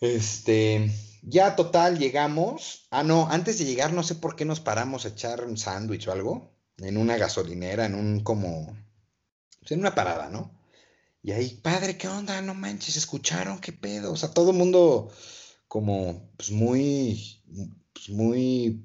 [0.00, 0.90] este,
[1.26, 2.86] ya total llegamos.
[2.90, 6.08] Ah, no, antes de llegar, no sé por qué nos paramos a echar un sándwich
[6.08, 8.76] o algo en una gasolinera, en un como,
[9.60, 10.52] pues, en una parada, ¿no?
[11.22, 12.40] Y ahí, padre, ¿qué onda?
[12.42, 13.60] No manches, ¿escucharon?
[13.60, 14.12] ¿Qué pedo?
[14.12, 15.10] O sea, todo el mundo
[15.68, 17.42] como, pues muy,
[17.92, 18.84] pues muy,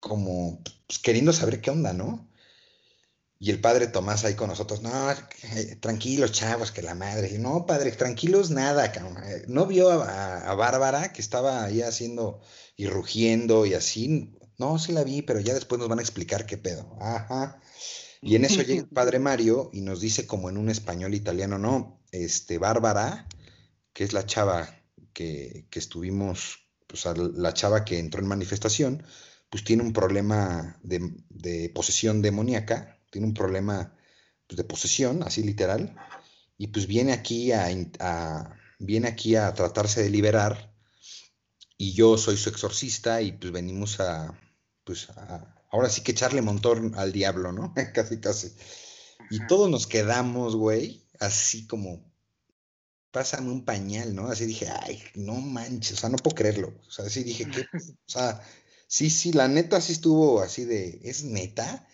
[0.00, 2.28] como, pues, queriendo saber qué onda, ¿no?
[3.42, 7.38] Y el padre Tomás ahí con nosotros, no, eh, tranquilos, chavos, que la madre.
[7.40, 8.86] No, padre, tranquilos, nada.
[8.86, 12.40] Eh, ¿No vio a, a- Bárbara que estaba ahí haciendo
[12.76, 14.36] y rugiendo y así?
[14.58, 16.96] No, sí la vi, pero ya después nos van a explicar qué pedo.
[17.00, 17.60] Ajá.
[18.20, 21.58] Y en eso llega el padre Mario y nos dice como en un español italiano,
[21.58, 23.26] no, este, Bárbara,
[23.92, 24.68] que es la chava
[25.12, 29.02] que, que estuvimos, pues la chava que entró en manifestación,
[29.50, 33.94] pues tiene un problema de, de posesión demoníaca, tiene un problema
[34.48, 35.94] pues, de posesión, así literal,
[36.58, 37.68] y pues viene aquí a,
[38.80, 40.74] viene aquí a tratarse de liberar,
[41.76, 44.32] y yo soy su exorcista, y pues venimos a,
[44.84, 47.74] pues a- ahora sí que echarle montón al diablo, ¿no?
[47.94, 48.52] casi, casi.
[49.30, 52.10] Y todos nos quedamos, güey, así como,
[53.10, 54.28] pásame un pañal, ¿no?
[54.28, 56.74] Así dije, ay, no manches, o sea, no puedo creerlo.
[56.88, 57.66] O sea, sí dije, ¿qué?
[58.06, 58.42] O sea,
[58.86, 61.86] sí, sí, la neta sí estuvo así de, ¿es neta?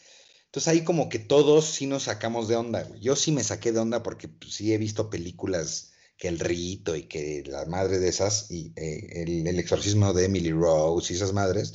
[0.48, 3.00] Entonces ahí como que todos sí nos sacamos de onda, güey.
[3.00, 6.96] Yo sí me saqué de onda porque pues, sí he visto películas que El Rito
[6.96, 11.16] y que la madre de esas, y eh, el, el exorcismo de Emily Rose y
[11.16, 11.74] esas madres,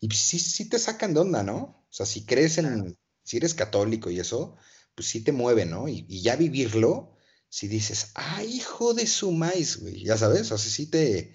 [0.00, 1.86] y pues, sí, sí te sacan de onda, ¿no?
[1.88, 4.56] O sea, si crees en, si eres católico y eso,
[4.96, 5.88] pues sí te mueve, ¿no?
[5.88, 7.16] Y, y ya vivirlo,
[7.48, 11.34] si dices, ay, hijo de su maíz, güey, ya sabes, o sea, sí te,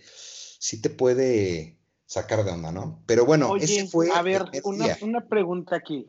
[0.59, 3.03] sí te puede sacar de onda, ¿no?
[3.07, 6.05] Pero bueno, ese Oye, fue a ver, una, una pregunta aquí.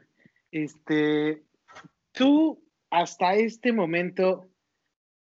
[0.55, 1.43] Este,
[2.13, 4.49] tú, hasta este momento,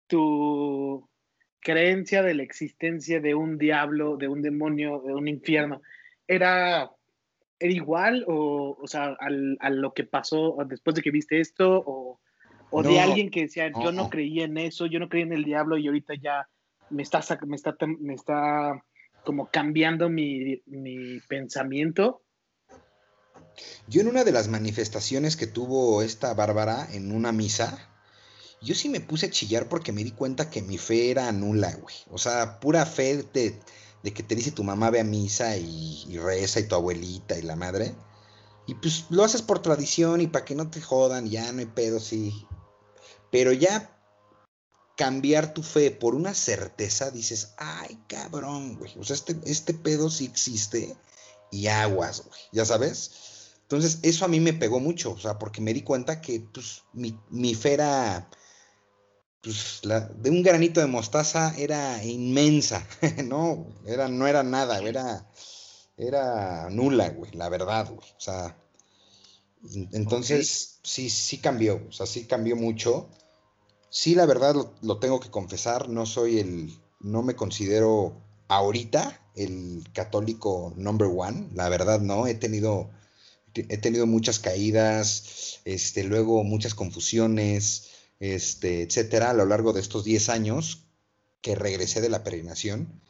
[0.09, 1.09] tu
[1.61, 5.83] creencia de la existencia de un diablo, de un demonio, de un infierno,
[6.27, 6.91] ¿era,
[7.61, 11.81] era igual o, o sea, al- a lo que pasó después de que viste esto?
[11.87, 12.21] ¿O,
[12.71, 14.09] o de alguien que decía, yo no no.
[14.09, 16.49] creía en eso, yo no creía en el diablo y ahorita ya
[16.89, 18.85] me está, me está, me está
[19.23, 22.25] como cambiando mi, mi pensamiento?
[23.87, 27.91] Yo en una de las manifestaciones que tuvo esta Bárbara en una misa,
[28.63, 31.75] yo sí me puse a chillar porque me di cuenta que mi fe era nula,
[31.77, 31.95] güey.
[32.11, 33.59] O sea, pura fe de,
[34.03, 37.39] de que te dice tu mamá ve a misa y, y reza y tu abuelita
[37.39, 37.95] y la madre.
[38.67, 41.67] Y pues lo haces por tradición y para que no te jodan, ya no hay
[41.67, 42.47] pedo, sí.
[43.31, 43.97] Pero ya
[44.97, 48.93] cambiar tu fe por una certeza, dices, ay, cabrón, güey.
[48.99, 50.95] O sea, este, este pedo sí existe
[51.51, 52.41] y aguas, güey.
[52.53, 53.11] ¿Ya sabes?
[53.71, 56.83] Entonces, eso a mí me pegó mucho, o sea, porque me di cuenta que pues,
[56.93, 58.29] mi, mi fe era,
[59.43, 62.87] pues, la, de un granito de mostaza era inmensa,
[63.25, 63.67] ¿no?
[63.87, 65.27] Era, no era nada, era,
[65.97, 68.09] era nula, güey, la verdad, güey.
[68.17, 68.57] O sea,
[69.75, 73.09] en- entonces, sí, sí cambió, o sea, sí cambió mucho.
[73.91, 78.15] Sí, la verdad lo, lo tengo que confesar, no soy el, no me considero
[78.49, 82.91] ahorita el católico number one, la verdad no, he tenido
[83.55, 90.05] he tenido muchas caídas, este, luego muchas confusiones, este, etcétera, a lo largo de estos
[90.05, 90.87] 10 años
[91.41, 93.01] que regresé de la peregrinación,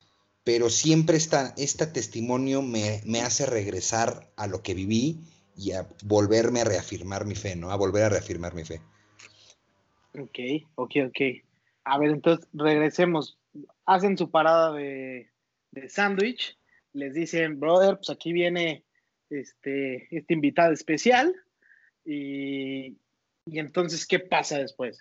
[0.44, 5.20] pero siempre esta, este testimonio me, me, hace regresar a lo que viví
[5.56, 7.70] y a volverme a reafirmar mi fe, ¿no?
[7.70, 8.80] A volver a reafirmar mi fe.
[10.18, 10.38] Ok,
[10.76, 11.20] ok, ok.
[11.84, 13.38] A ver, entonces regresemos.
[13.84, 15.30] Hacen su parada de,
[15.72, 16.56] de sándwich,
[16.92, 18.84] les dicen, brother, pues aquí viene
[19.30, 21.34] este, este invitado especial.
[22.04, 22.98] Y,
[23.46, 24.98] y entonces, ¿qué pasa después?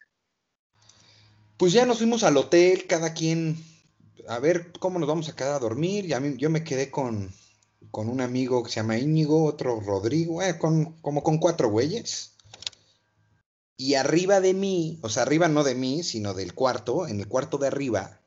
[1.58, 3.58] Pues ya nos fuimos al hotel, cada quien
[4.28, 6.06] a ver cómo nos vamos a quedar a dormir.
[6.06, 7.32] Y mí, yo me quedé con,
[7.92, 12.36] con un amigo que se llama Íñigo, otro Rodrigo, eh, con, como con cuatro güeyes.
[13.76, 17.28] Y arriba de mí, o sea, arriba no de mí, sino del cuarto, en el
[17.28, 18.22] cuarto de arriba,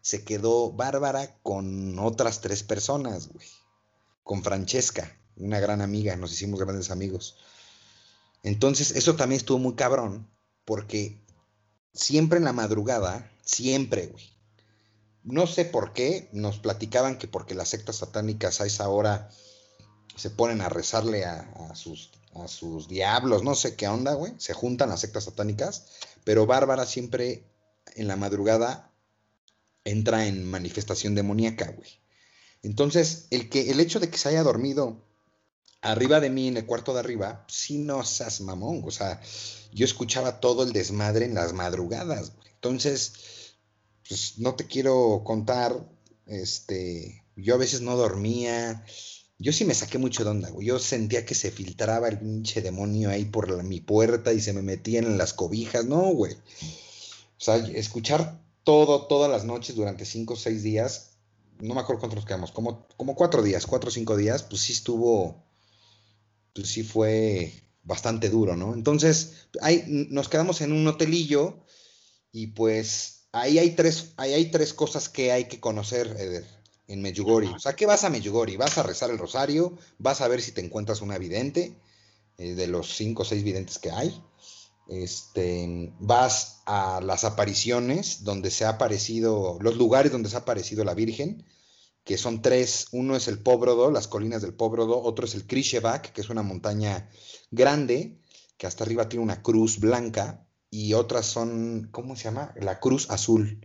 [0.00, 3.46] se quedó Bárbara con otras tres personas, güey.
[4.22, 7.36] Con Francesca, una gran amiga, nos hicimos grandes amigos.
[8.42, 10.28] Entonces, eso también estuvo muy cabrón,
[10.64, 11.20] porque
[11.92, 14.32] siempre en la madrugada, siempre, güey.
[15.24, 19.30] No sé por qué, nos platicaban que porque las sectas satánicas a esa hora
[20.16, 24.32] se ponen a rezarle a, sus, a sus diablos, no sé qué onda, güey.
[24.38, 25.86] Se juntan las sectas satánicas,
[26.24, 27.44] pero Bárbara siempre
[27.94, 28.90] en la madrugada
[29.84, 32.00] entra en manifestación demoníaca, güey.
[32.62, 35.07] Entonces, el, que, el hecho de que se haya dormido
[35.82, 38.82] arriba de mí, en el cuarto de arriba, sí no seas mamón.
[38.84, 39.20] O sea,
[39.72, 42.32] yo escuchaba todo el desmadre en las madrugadas.
[42.54, 43.54] Entonces,
[44.08, 45.88] pues no te quiero contar,
[46.26, 48.84] este, yo a veces no dormía.
[49.38, 50.66] Yo sí me saqué mucho de onda, güey.
[50.66, 54.62] Yo sentía que se filtraba el pinche demonio ahí por mi puerta y se me
[54.62, 55.84] metían en las cobijas.
[55.84, 56.34] No, güey.
[56.34, 61.12] O sea, escuchar todo, todas las noches durante cinco o seis días,
[61.60, 64.72] no me acuerdo cuántos quedamos, como, como cuatro días, cuatro o cinco días, pues sí
[64.72, 65.42] estuvo,
[66.58, 67.52] pues sí fue
[67.84, 68.74] bastante duro, ¿no?
[68.74, 71.64] Entonces, ahí nos quedamos en un hotelillo
[72.32, 76.44] y pues ahí hay tres, ahí hay tres cosas que hay que conocer, Eder,
[76.88, 77.54] en Medjugorje.
[77.54, 78.56] O sea, ¿qué vas a Medjugorje?
[78.56, 81.78] Vas a rezar el rosario, vas a ver si te encuentras una vidente,
[82.38, 84.20] eh, de los cinco o seis videntes que hay.
[84.88, 90.82] Este, vas a las apariciones donde se ha aparecido, los lugares donde se ha aparecido
[90.82, 91.44] la Virgen,
[92.08, 92.86] que son tres.
[92.92, 96.42] Uno es el Pobrodo, las colinas del Pobrodo, otro es el Krishevak, que es una
[96.42, 97.10] montaña
[97.50, 98.18] grande,
[98.56, 102.54] que hasta arriba tiene una cruz blanca, y otras son, ¿cómo se llama?
[102.56, 103.60] La cruz azul.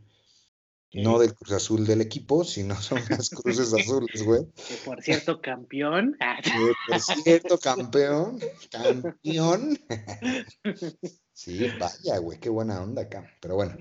[0.92, 4.42] No del Cruz Azul del equipo, sino son las cruces azules, güey.
[4.68, 6.16] Que por cierto, campeón.
[6.90, 8.40] por cierto, campeón.
[8.70, 9.80] Campeón.
[11.36, 13.26] Sí, vaya, güey, qué buena onda acá.
[13.42, 13.76] Pero bueno.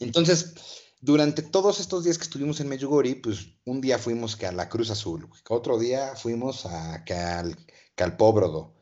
[0.00, 0.52] Entonces,
[1.00, 4.68] durante todos estos días que estuvimos en Medjugorje, pues un día fuimos que a la
[4.68, 7.56] Cruz Azul, otro día fuimos a, que al,
[7.94, 8.74] que al Pobrodo,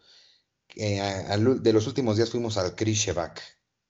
[0.74, 3.40] de los últimos días fuimos al Krishevak,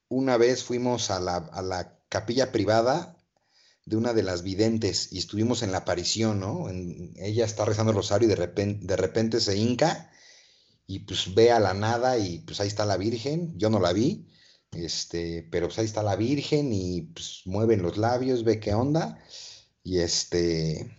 [0.08, 3.16] una vez fuimos a la, a la capilla privada
[3.86, 6.68] de una de las videntes y estuvimos en la aparición, ¿no?
[7.16, 10.10] ella está rezando el rosario y de repente, de repente se hinca
[10.86, 13.92] y pues ve a la nada y pues ahí está la Virgen, yo no la
[13.92, 14.26] vi,
[14.76, 19.18] este, pero pues ahí está la Virgen y pues mueven los labios, ve qué onda
[19.82, 20.96] y este,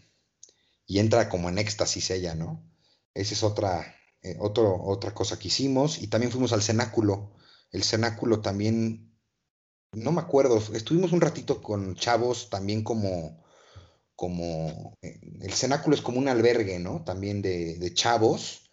[0.85, 2.63] y entra como en éxtasis ella, ¿no?
[3.13, 7.33] Esa es otra, eh, otra cosa que hicimos y también fuimos al cenáculo.
[7.71, 9.15] El cenáculo también
[9.95, 13.43] no me acuerdo, estuvimos un ratito con chavos también como,
[14.15, 17.03] como, eh, el cenáculo es como un albergue, ¿no?
[17.03, 18.64] También de, chavos,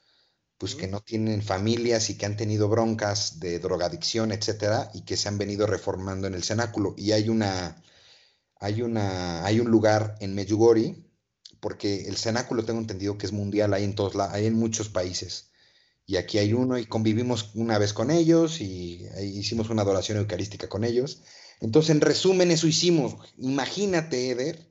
[0.62, 5.16] pues que no tienen familias y que han tenido broncas de drogadicción, etcétera, y que
[5.16, 6.94] se han venido reformando en el cenáculo.
[6.96, 7.82] Y hay una,
[8.60, 11.04] hay una, hay un lugar en Medjugorje,
[11.58, 15.50] porque el cenáculo tengo entendido que es mundial, hay en todos, hay en muchos países
[16.06, 20.68] y aquí hay uno y convivimos una vez con ellos y hicimos una adoración eucarística
[20.68, 21.22] con ellos.
[21.58, 23.16] Entonces, en resumen, eso hicimos.
[23.36, 24.70] Imagínate, Eder,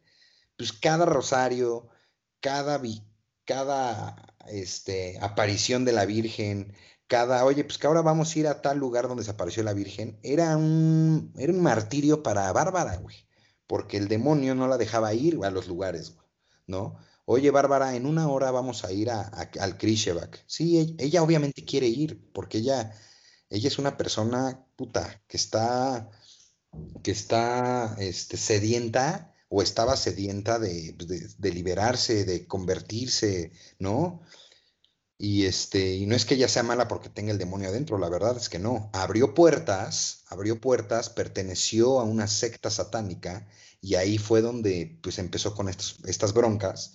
[0.55, 1.89] pues cada rosario,
[2.39, 2.81] cada,
[3.43, 6.73] cada este, aparición de la Virgen,
[7.07, 9.73] cada, oye, pues que ahora vamos a ir a tal lugar donde se apareció la
[9.73, 13.27] Virgen, era un, era un martirio para Bárbara, güey,
[13.67, 16.17] porque el demonio no la dejaba ir a los lugares,
[16.67, 16.97] ¿no?
[17.25, 20.43] Oye, Bárbara, en una hora vamos a ir a, al Krishevak.
[20.47, 22.93] Sí, e, ella, obviamente quiere ir, porque ella,
[23.49, 26.09] ella es una persona puta que está,
[27.03, 30.95] que está este, sedienta o estaba sedienta de,
[31.37, 34.21] de, liberarse, de convertirse, ¿no?
[35.17, 38.07] Y, este, y no es que ella sea mala porque tenga el demonio adentro, la
[38.07, 38.89] verdad es que no.
[38.93, 43.45] Abrió puertas, abrió puertas, perteneció a una secta satánica
[43.81, 46.93] y ahí fue donde pues empezó con estas broncas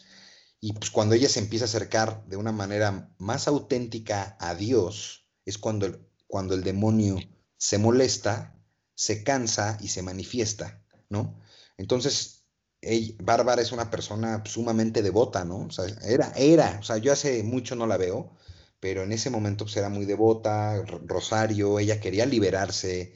[0.58, 5.28] Y pues cuando ella se empieza a acercar de una manera más auténtica a Dios,
[5.44, 7.18] es cuando el, cuando el demonio
[7.58, 8.58] se molesta,
[8.94, 11.38] se cansa y se manifiesta, ¿no?
[11.76, 12.35] Entonces,
[13.22, 15.66] Bárbara es una persona sumamente devota, ¿no?
[15.66, 18.36] O sea, era, era, o sea, yo hace mucho no la veo,
[18.80, 23.14] pero en ese momento pues, era muy devota, rosario, ella quería liberarse,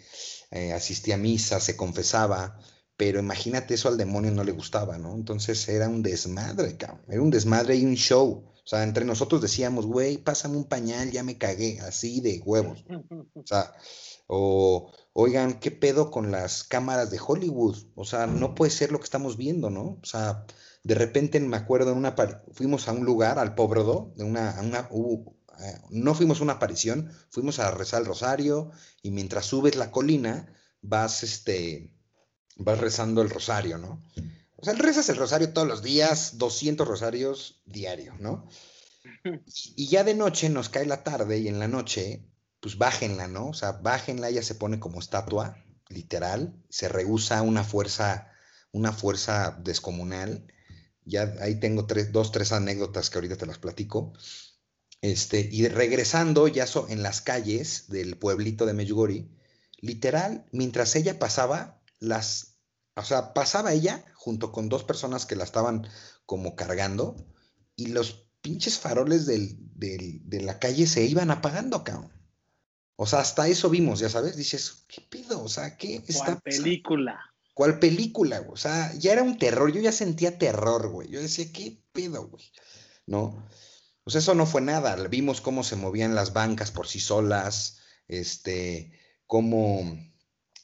[0.51, 2.59] eh, asistía a misa, se confesaba,
[2.97, 5.15] pero imagínate eso al demonio no le gustaba, ¿no?
[5.15, 8.45] Entonces era un desmadre, cabrón, era un desmadre y un show.
[8.63, 12.85] O sea, entre nosotros decíamos, güey, pásame un pañal, ya me cagué, así de huevos.
[13.35, 13.73] O sea,
[14.27, 17.77] o, oigan, ¿qué pedo con las cámaras de Hollywood?
[17.95, 19.99] O sea, no puede ser lo que estamos viendo, ¿no?
[20.03, 20.47] O sea,
[20.83, 22.15] de repente me acuerdo, en una
[22.53, 24.89] fuimos a un lugar, al Pobredo, de una, una
[25.61, 28.71] eh, no fuimos a una aparición, fuimos a rezar el rosario
[29.03, 31.93] y mientras subes la colina vas, este,
[32.57, 34.03] vas rezando el rosario, ¿no?
[34.57, 38.47] O sea, rezas el rosario todos los días, 200 rosarios diario, ¿no?
[39.45, 42.27] Y ya de noche nos cae la tarde y en la noche,
[42.61, 43.49] pues bájenla, ¿no?
[43.49, 45.57] O sea, bájenla, ella se pone como estatua,
[45.89, 48.31] literal, se rehúsa una fuerza,
[48.71, 50.47] una fuerza descomunal.
[51.05, 54.13] Ya ahí tengo tres, dos, tres anécdotas que ahorita te las platico.
[55.01, 59.29] Este, y regresando ya en las calles del pueblito de Medjugorje,
[59.79, 62.59] literal, mientras ella pasaba, las,
[62.97, 65.89] o sea, pasaba ella junto con dos personas que la estaban
[66.27, 67.17] como cargando
[67.77, 72.20] y los pinches faroles del, de la calle se iban apagando, cabrón.
[73.03, 75.43] O sea, hasta eso vimos, ya sabes, dices, ¿qué pido?
[75.43, 77.35] O sea, ¿qué está ¿Cuál película?
[77.55, 78.53] ¿Cuál película, güey?
[78.53, 81.09] O sea, ya era un terror, yo ya sentía terror, güey.
[81.09, 82.53] Yo decía, ¿qué pedo, güey?
[83.07, 83.49] ¿No?
[84.05, 84.97] Pues eso no fue nada.
[85.09, 88.93] Vimos cómo se movían las bancas por sí solas, este,
[89.27, 89.99] cómo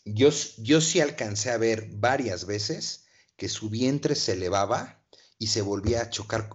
[0.04, 3.06] yo, yo sí alcancé a ver varias veces
[3.38, 5.02] que su vientre se elevaba
[5.38, 6.50] y se volvía a chocar,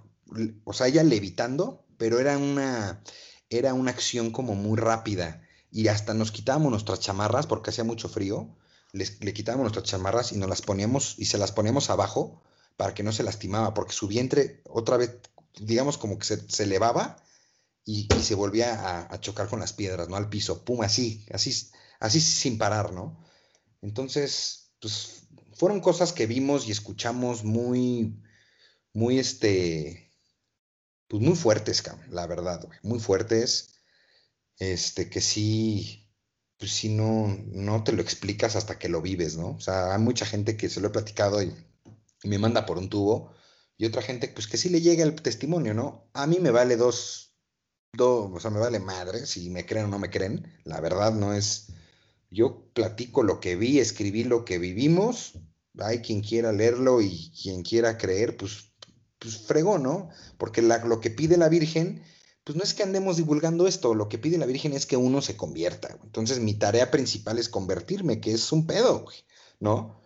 [0.63, 3.01] o sea, ella levitando, pero era una,
[3.49, 5.41] era una acción como muy rápida
[5.71, 8.55] y hasta nos quitábamos nuestras chamarras porque hacía mucho frío,
[8.91, 12.43] le quitábamos nuestras chamarras y nos las poníamos y se las poníamos abajo
[12.75, 15.12] para que no se lastimaba, porque su vientre otra vez
[15.60, 17.17] digamos, como que se, elevaba
[17.86, 20.15] y, se volvía a, chocar con las piedras, ¿no?
[20.15, 23.23] Al piso, pum, así, así, así sin parar, ¿no?
[23.81, 28.15] Entonces, pues fueron cosas que vimos y escuchamos muy,
[28.93, 30.12] muy, este,
[31.07, 33.70] pues muy fuertes, la verdad, muy fuertes,
[34.62, 36.08] este, que sí,
[36.60, 39.56] pues sí, no, no te lo explicas hasta que lo vives, ¿no?
[39.56, 41.52] O sea, hay mucha gente que se lo he platicado y
[42.24, 43.34] me manda por un tubo
[43.76, 46.12] y otra gente, pues que sí le llega el testimonio, ¿no?
[46.13, 47.34] A mí me vale dos,
[47.91, 50.45] dos, o sea, me vale madre si me creen o no me creen.
[50.63, 51.69] La verdad no es,
[52.30, 55.39] yo platico lo que vi, escribí lo que vivimos,
[55.80, 58.71] hay quien quiera leerlo y quien quiera creer, pues,
[59.17, 60.10] pues fregó, ¿no?
[60.38, 62.04] Porque lo que pide la Virgen,
[62.43, 65.21] pues no es que andemos divulgando esto, lo que pide la Virgen es que uno
[65.21, 65.97] se convierta.
[66.04, 69.06] Entonces mi tarea principal es convertirme, que es un pedo,
[69.60, 70.01] ¿no?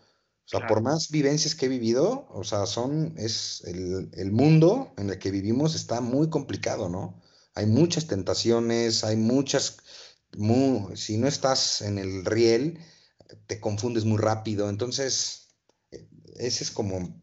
[0.45, 5.09] O sea, por más vivencias que he vivido, o sea, son, es el, mundo en
[5.09, 7.19] el que vivimos está muy complicado, ¿no?
[7.55, 9.77] Hay muchas tentaciones, hay muchas,
[10.93, 12.79] si no estás en el riel,
[13.47, 14.69] te confundes muy rápido.
[14.69, 15.47] Entonces,
[15.91, 17.19] e, esa es como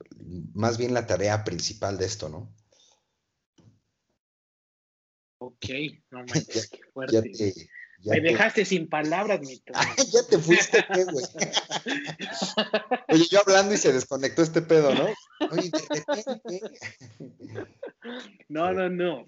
[0.54, 2.52] más bien la tarea principal de esto, ¿no?
[5.44, 5.66] Ok,
[6.12, 7.52] no manches, qué fuerte.
[8.04, 9.56] Me dejaste sin palabras, mi
[10.12, 11.24] ya te fuiste, güey.
[13.08, 15.06] Oye, yo hablando y se desconectó este pedo, ¿no?
[15.50, 15.70] Oye,
[18.48, 19.26] No, no, no.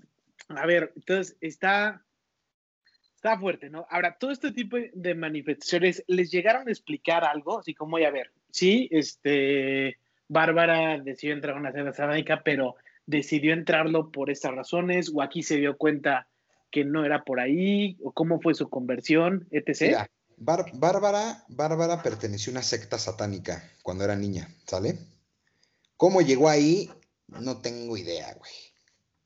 [0.48, 2.04] A ver, entonces está,
[3.16, 3.86] está fuerte, ¿no?
[3.90, 7.58] Ahora, todo este tipo de manifestaciones, ¿les llegaron a explicar algo?
[7.58, 9.98] Así como, a ver, sí, este,
[10.28, 15.42] Bárbara decidió entrar a una cena satánica, pero decidió entrarlo por estas razones, o aquí
[15.42, 16.28] se dio cuenta
[16.70, 20.08] que no era por ahí, o cómo fue su conversión, etc.
[20.36, 24.98] Bárbara, Bárbara perteneció a una secta satánica cuando era niña, ¿sale?
[25.96, 26.90] ¿Cómo llegó ahí?
[27.28, 28.52] No tengo idea, güey.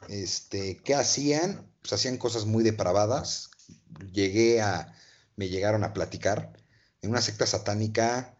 [0.08, 1.72] Este, ¿qué hacían?
[1.80, 3.50] Pues hacían cosas muy depravadas.
[4.12, 4.94] Llegué a,
[5.36, 6.52] me llegaron a platicar.
[7.00, 8.36] En una secta satánica,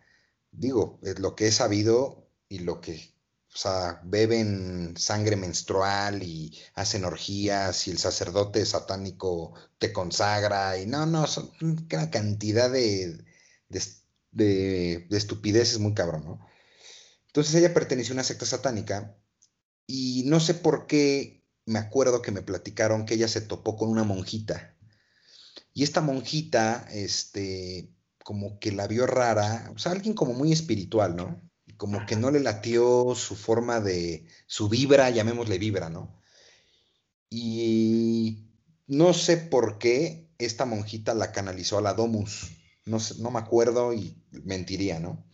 [0.51, 3.13] digo, es lo que he sabido y lo que
[3.55, 10.87] o sea, beben sangre menstrual y hacen orgías y el sacerdote satánico te consagra y
[10.87, 13.25] no, no, son una cantidad de,
[14.31, 16.47] de, estupideces muy cabrón, ¿no?
[17.27, 19.17] Entonces ella perteneció a una secta satánica
[19.87, 23.91] y no sé por qué me acuerdo que me platicaron que ella se topó con
[23.91, 24.77] una monjita.
[25.75, 27.93] Y esta monjita, este,
[28.25, 31.48] como que la vio rara, o sea, alguien como muy espiritual, ¿no?
[31.79, 36.21] Como que no le latió su forma de, su vibra, llamémosle vibra, ¿no?
[37.31, 38.49] Y
[38.89, 42.51] no sé por qué esta monjita la canalizó a la Domus.
[42.85, 45.25] No, no me acuerdo y mentiría, ¿no?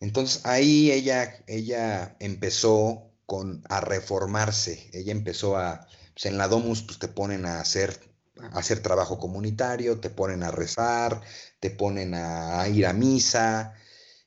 [0.00, 4.90] Entonces ahí ella, ella empezó con, a reformarse.
[4.92, 7.98] Ella empezó a, pues en la Domus pues te ponen a hacer,
[8.38, 11.22] a hacer trabajo comunitario, te ponen a rezar,
[11.58, 13.74] te ponen a ir a misa.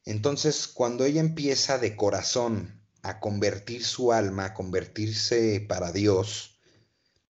[0.05, 6.59] Entonces cuando ella empieza de corazón a convertir su alma, a convertirse para Dios,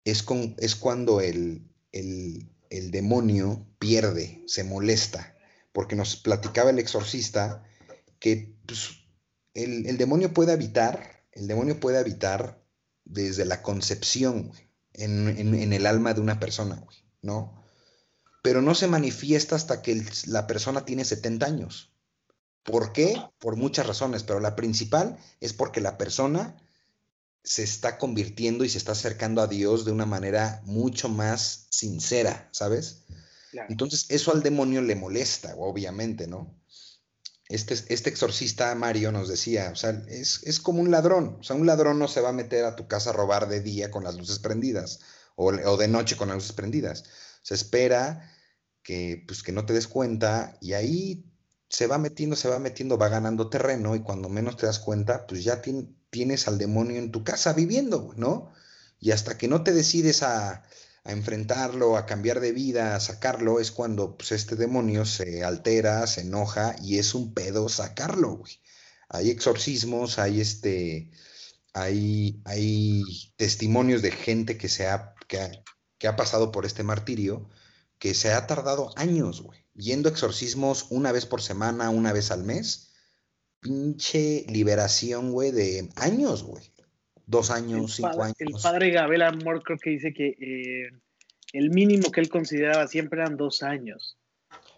[0.05, 0.23] es,
[0.75, 5.37] cuando el, el, el demonio pierde, se molesta,
[5.73, 7.65] porque nos platicaba el exorcista
[8.19, 8.91] que pues,
[9.55, 12.63] el, el, demonio puede habitar, el demonio puede habitar
[13.05, 14.53] desde la concepción
[14.93, 16.85] en, en, el alma de una persona,
[17.23, 17.63] ¿no?
[18.43, 21.90] Pero no se manifiesta hasta que la persona tiene 70 años.
[22.63, 23.21] ¿Por qué?
[23.39, 26.57] Por muchas razones, pero la principal es porque la persona
[27.43, 32.49] se está convirtiendo y se está acercando a Dios de una manera mucho más sincera,
[32.53, 33.05] ¿sabes?
[33.51, 33.69] Claro.
[33.71, 36.55] Entonces, eso al demonio le molesta, obviamente, ¿no?
[37.49, 41.57] Este, este exorcista Mario nos decía, o sea, es, es, como un ladrón, o sea,
[41.57, 44.05] un ladrón no se va a meter a tu casa a robar de día con
[44.05, 45.01] las luces prendidas
[45.35, 47.05] o, o de noche con las luces prendidas.
[47.43, 48.31] Se espera
[48.85, 51.30] que, pues, que no te des cuenta y ahí
[51.71, 55.27] se va metiendo, se va metiendo, va ganando terreno y cuando menos te das cuenta,
[55.27, 58.53] pues ya tiene, tienes al demonio en tu casa viviendo, ¿no?
[58.99, 60.65] Y hasta que no te decides a,
[61.05, 66.23] enfrentarlo, a cambiar de vida, a sacarlo, es cuando pues, este demonio se altera, se
[66.23, 68.61] enoja y es un pedo sacarlo, güey.
[69.09, 71.11] Hay exorcismos, hay este,
[71.73, 73.05] hay, hay
[73.37, 75.51] testimonios de gente que se ha, ha,
[75.99, 77.49] que ha pasado por este martirio,
[77.99, 82.31] que se ha tardado años, güey yendo a exorcismos una vez por semana, una vez
[82.31, 82.93] al mes.
[83.61, 86.65] Pinche liberación, güey, de años, güey.
[87.27, 88.37] Dos años, el cinco padre, años.
[88.39, 90.91] El padre Gabriel Amor creo que dice que eh,
[91.53, 94.19] el mínimo que él consideraba siempre eran dos años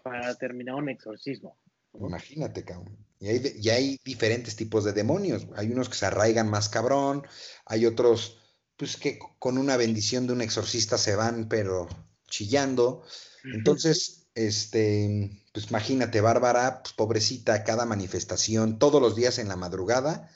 [0.03, 1.57] para terminar un exorcismo.
[1.99, 2.97] Imagínate, cabrón.
[3.19, 5.47] Y hay, y hay diferentes tipos de demonios.
[5.55, 7.23] Hay unos que se arraigan más cabrón,
[7.65, 8.37] hay otros,
[8.75, 11.87] pues que con una bendición de un exorcista se van, pero
[12.27, 13.03] chillando.
[13.43, 20.29] Entonces, este, pues imagínate, Bárbara, pues pobrecita, cada manifestación, todos los días en la madrugada,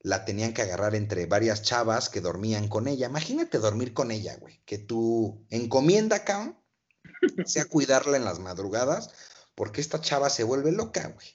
[0.00, 3.08] la tenían que agarrar entre varias chavas que dormían con ella.
[3.08, 6.58] Imagínate dormir con ella, güey, que tu encomienda, cabrón,
[7.46, 9.10] sea cuidarla en las madrugadas,
[9.54, 11.26] porque esta chava se vuelve loca, güey.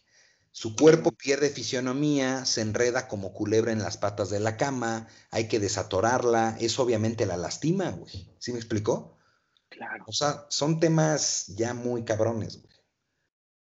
[0.56, 5.48] Su cuerpo pierde fisionomía, se enreda como culebra en las patas de la cama, hay
[5.48, 8.32] que desatorarla, eso obviamente la lastima, güey.
[8.38, 9.18] ¿Sí me explicó?
[9.74, 10.04] Claro.
[10.08, 12.74] O sea, son temas ya muy cabrones, güey.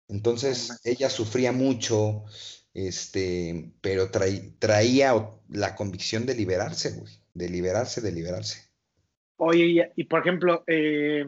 [0.08, 2.24] Entonces, ella sufría mucho,
[2.74, 5.14] este, pero traí, traía
[5.48, 7.12] la convicción de liberarse, güey.
[7.32, 8.68] De liberarse, de liberarse.
[9.36, 11.24] Oye, y, y por ejemplo, eh,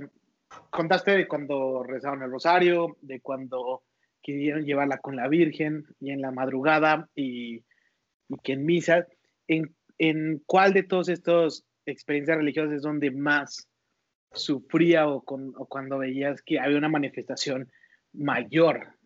[0.70, 3.84] contaste de cuando rezaron el rosario, de cuando
[4.20, 7.64] quisieron llevarla con la Virgen y en la madrugada y,
[8.28, 9.06] y que en misa.
[9.48, 13.68] ¿En, ¿En cuál de todas estas experiencias religiosas es donde más
[14.32, 17.70] sufría o, con, o, cuando veías que había una manifestación
[18.12, 18.98] mayor.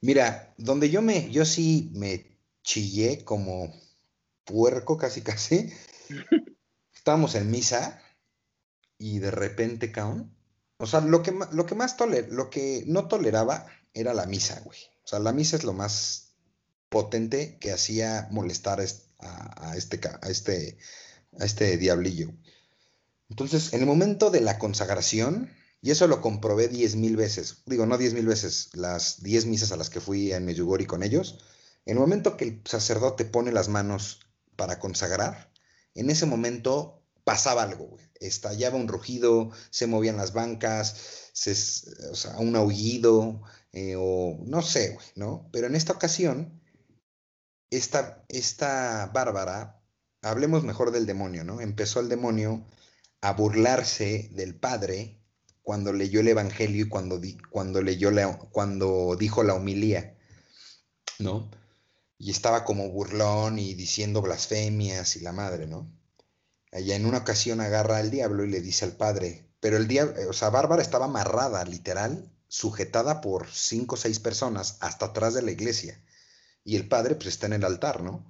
[0.00, 3.72] Mira, donde yo me, yo sí me chillé como
[4.44, 5.72] puerco casi casi.
[6.94, 8.02] Estábamos en misa
[8.98, 10.34] y de repente, cabrón.
[10.76, 14.60] O sea, lo que, lo que más toler, lo que no toleraba era la misa,
[14.64, 14.78] güey.
[15.04, 16.34] O sea, la misa es lo más
[16.88, 20.78] potente que hacía molestar a, a este, a este,
[21.38, 22.32] a este diablillo.
[23.30, 25.50] Entonces, en el momento de la consagración,
[25.80, 29.72] y eso lo comprobé diez mil veces, digo, no diez mil veces, las diez misas
[29.72, 31.38] a las que fui en Medjugorje con ellos,
[31.86, 34.20] en el momento que el sacerdote pone las manos
[34.56, 35.50] para consagrar,
[35.94, 38.04] en ese momento pasaba algo, güey.
[38.20, 41.52] Estallaba un rugido, se movían las bancas, se,
[42.10, 45.48] o sea, un aullido, eh, o no sé, güey, ¿no?
[45.52, 46.60] Pero en esta ocasión,
[47.70, 49.80] esta, esta Bárbara,
[50.22, 51.60] hablemos mejor del demonio, ¿no?
[51.60, 52.66] Empezó el demonio
[53.20, 55.20] a burlarse del padre
[55.62, 60.16] cuando leyó el evangelio y cuando, cuando leyó la, cuando dijo la homilía,
[61.18, 61.50] ¿no?
[62.18, 65.90] Y estaba como burlón y diciendo blasfemias y la madre, ¿no?
[66.72, 70.14] Allá en una ocasión agarra al diablo y le dice al padre, pero el diablo,
[70.28, 75.42] o sea, Bárbara estaba amarrada, literal, sujetada por cinco o seis personas hasta atrás de
[75.42, 76.02] la iglesia.
[76.64, 78.24] Y el padre, pues está en el altar, ¿no?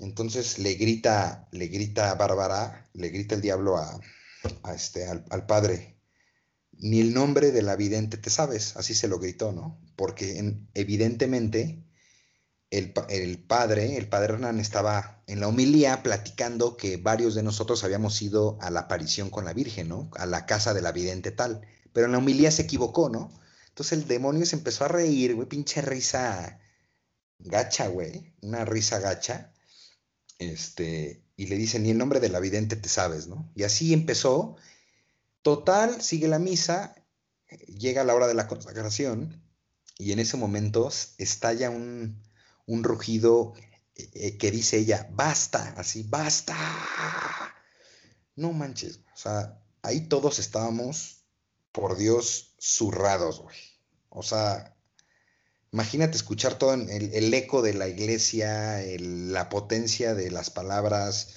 [0.00, 4.00] Entonces le grita, le grita Bárbara, le grita el diablo a,
[4.62, 5.98] a este, al, padre,
[6.72, 9.80] ni el nombre de la vidente te sabes, así se lo gritó, ¿no?
[9.96, 11.84] Porque en, evidentemente
[12.70, 12.92] el,
[13.46, 18.58] padre, el padre Hernán, estaba en la homilía platicando que varios de nosotros habíamos ido
[18.60, 20.10] a la aparición con la Virgen, ¿no?
[20.16, 21.62] A la casa de la vidente tal.
[21.92, 23.32] Pero en la homilía se equivocó, ¿no?
[23.68, 26.60] Entonces el demonio se empezó a reír, güey, pinche risa
[27.38, 29.52] gacha, güey, una risa gacha.
[30.40, 33.52] Este, y le dice, ni el nombre de la vidente te sabes, ¿no?
[33.54, 34.56] Y así empezó.
[35.42, 36.94] Total, sigue la misa,
[37.66, 39.42] llega la hora de la consagración
[39.98, 42.22] y en ese momento estalla un,
[42.66, 43.52] un rugido
[43.94, 46.56] eh, que dice ella, basta, así, basta.
[48.34, 51.24] No manches, o sea, ahí todos estábamos,
[51.70, 53.56] por Dios, zurrados, güey.
[54.08, 54.74] O sea,
[55.72, 61.34] imagínate escuchar todo el, eco de la iglesia, la potencia de las palabras.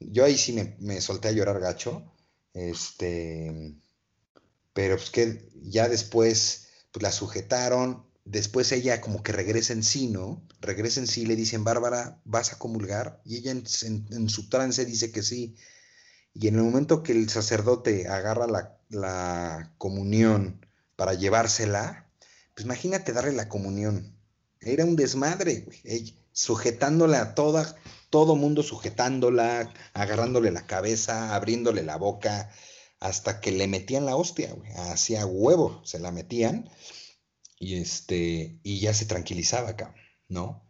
[0.00, 2.12] Yo ahí sí me, me solté a llorar gacho.
[2.54, 3.76] Este,
[4.72, 10.08] pero pues que ya después pues la sujetaron, después ella como que regresa en sí,
[10.08, 10.46] ¿no?
[10.60, 13.20] Regresa en sí, le dicen, Bárbara, ¿vas a comulgar?
[13.24, 15.56] Y ella en, su trance dice que sí.
[16.34, 20.66] Y en el momento que el sacerdote agarra la, la comunión
[20.96, 22.05] para llevársela,
[22.56, 24.16] pues imagínate darle la comunión.
[24.60, 26.14] Era un desmadre, güey.
[26.32, 27.76] Sujetándola a toda,
[28.08, 32.50] todo mundo sujetándola, agarrándole la cabeza, abriéndole la boca,
[32.98, 34.72] hasta que le metían la hostia, güey.
[34.90, 36.70] Hacía huevo, se la metían
[37.58, 39.94] y este, y ya se tranquilizaba acá,
[40.28, 40.64] ¿no?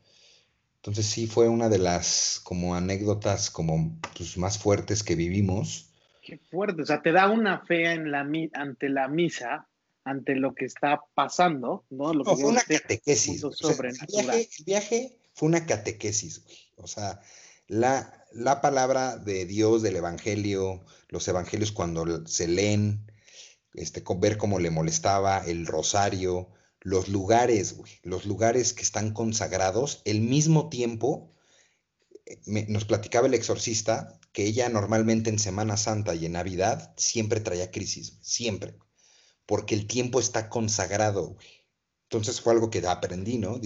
[0.77, 5.93] Entonces sí fue una de las como anécdotas como pues, más fuertes que vivimos.
[6.21, 9.69] Qué fuerte, o sea, te da una fe en la, ante la misa,
[10.07, 12.15] ante lo que está pasando, ¿no?
[12.15, 13.43] Lo no, fue una catequesis.
[13.43, 16.57] el, viaje, fue una catequesis, güey.
[16.77, 17.21] O sea,
[17.67, 23.11] la, la palabra de Dios, del Evangelio, los Evangelios cuando se leen,
[23.75, 26.51] este, ver cómo le molestaba, el rosario,
[26.81, 31.33] los lugares, los lugares que están consagrados, el mismo tiempo,
[32.27, 37.41] eh, nos platicaba el exorcista que ella normalmente en Semana Santa y en Navidad siempre
[37.41, 38.77] traía crisis, siempre,
[39.47, 41.37] porque el tiempo está consagrado.
[42.05, 43.55] Entonces fue algo que aprendí, ¿no?
[43.55, 43.61] o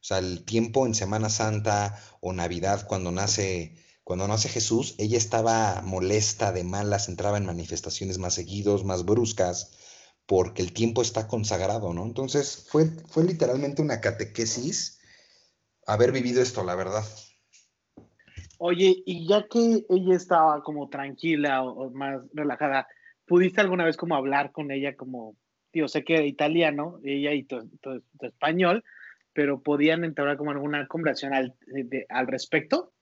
[0.00, 3.76] sea, el tiempo en Semana Santa o Navidad cuando nace
[4.08, 9.76] cuando nace Jesús, ella estaba molesta, de malas, entraba en manifestaciones más seguidos, más bruscas,
[10.24, 12.04] porque el tiempo está consagrado, ¿no?
[12.04, 14.98] Entonces fue, fue literalmente una catequesis
[15.86, 17.04] haber vivido esto, la verdad.
[18.56, 22.88] Oye, y ya que ella estaba como tranquila o, más relajada,
[23.28, 25.36] ¿pudiste alguna vez como hablar con ella como,
[25.70, 27.70] tío, sé que era italiano, ella y tu,
[28.20, 28.82] español,
[29.32, 31.54] pero podían entrar como en alguna conversación al,
[32.08, 32.92] al respecto?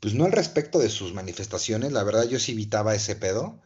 [0.00, 3.62] Pues no al respecto de sus manifestaciones, la verdad yo sí evitaba ese pedo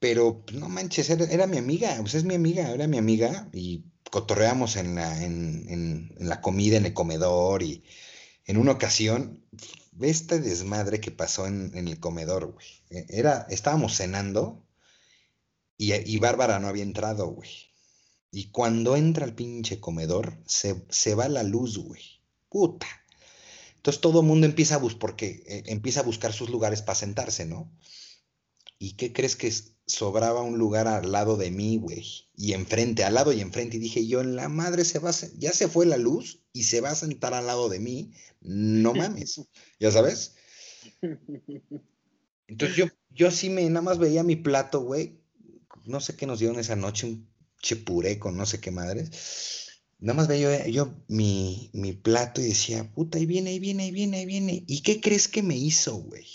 [0.00, 4.76] pero no manches, era, mi amiga, pues es mi amiga, era mi amiga y cotorreamos
[4.76, 7.84] en la, en, la comida, en el comedor y
[8.50, 9.46] en una ocasión,
[10.00, 12.66] este desmadre que pasó en, el comedor, güey.
[12.90, 14.66] E, era, estábamos cenando
[15.76, 17.48] y, y Bárbara no había entrado, güey.
[18.32, 22.02] Y cuando entra al pinche comedor, se, se va la luz, güey.
[22.48, 22.88] Puta.
[23.76, 26.98] Entonces todo el mundo empieza a, bus porque, eh, empieza a buscar sus lugares para
[26.98, 27.72] sentarse, ¿no?
[28.80, 29.46] ¿Y qué crees que
[29.90, 32.04] sobraba un lugar al lado de mí, güey?
[32.36, 33.76] Y enfrente, al lado y enfrente.
[33.76, 35.14] Y dije, yo, en la madre se va a...
[35.36, 38.12] Ya se fue la luz y se va a sentar al lado de mí.
[38.40, 39.40] No mames.
[39.80, 40.36] ¿Ya sabes?
[42.46, 45.20] Entonces yo, yo sí me, nada más veía mi plato, güey.
[45.84, 47.28] No sé qué nos dieron esa noche, un
[47.60, 49.82] chepuré con no sé qué madres.
[49.98, 53.90] Nada más veía yo, mi, mi, plato y decía, puta, ahí viene, ahí viene, ahí
[53.90, 54.64] viene, ahí viene.
[54.66, 56.26] ¿Y qué crees que me hizo, güey?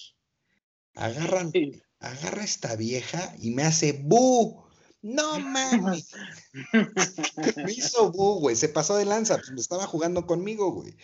[0.94, 1.52] Agarran,
[2.00, 4.66] agarra esta vieja y me hace bu.
[5.06, 6.10] No mames.
[7.58, 8.56] me hizo bu, güey.
[8.56, 9.38] Se pasó de lanza.
[9.38, 10.98] Pues me estaba jugando conmigo, güey.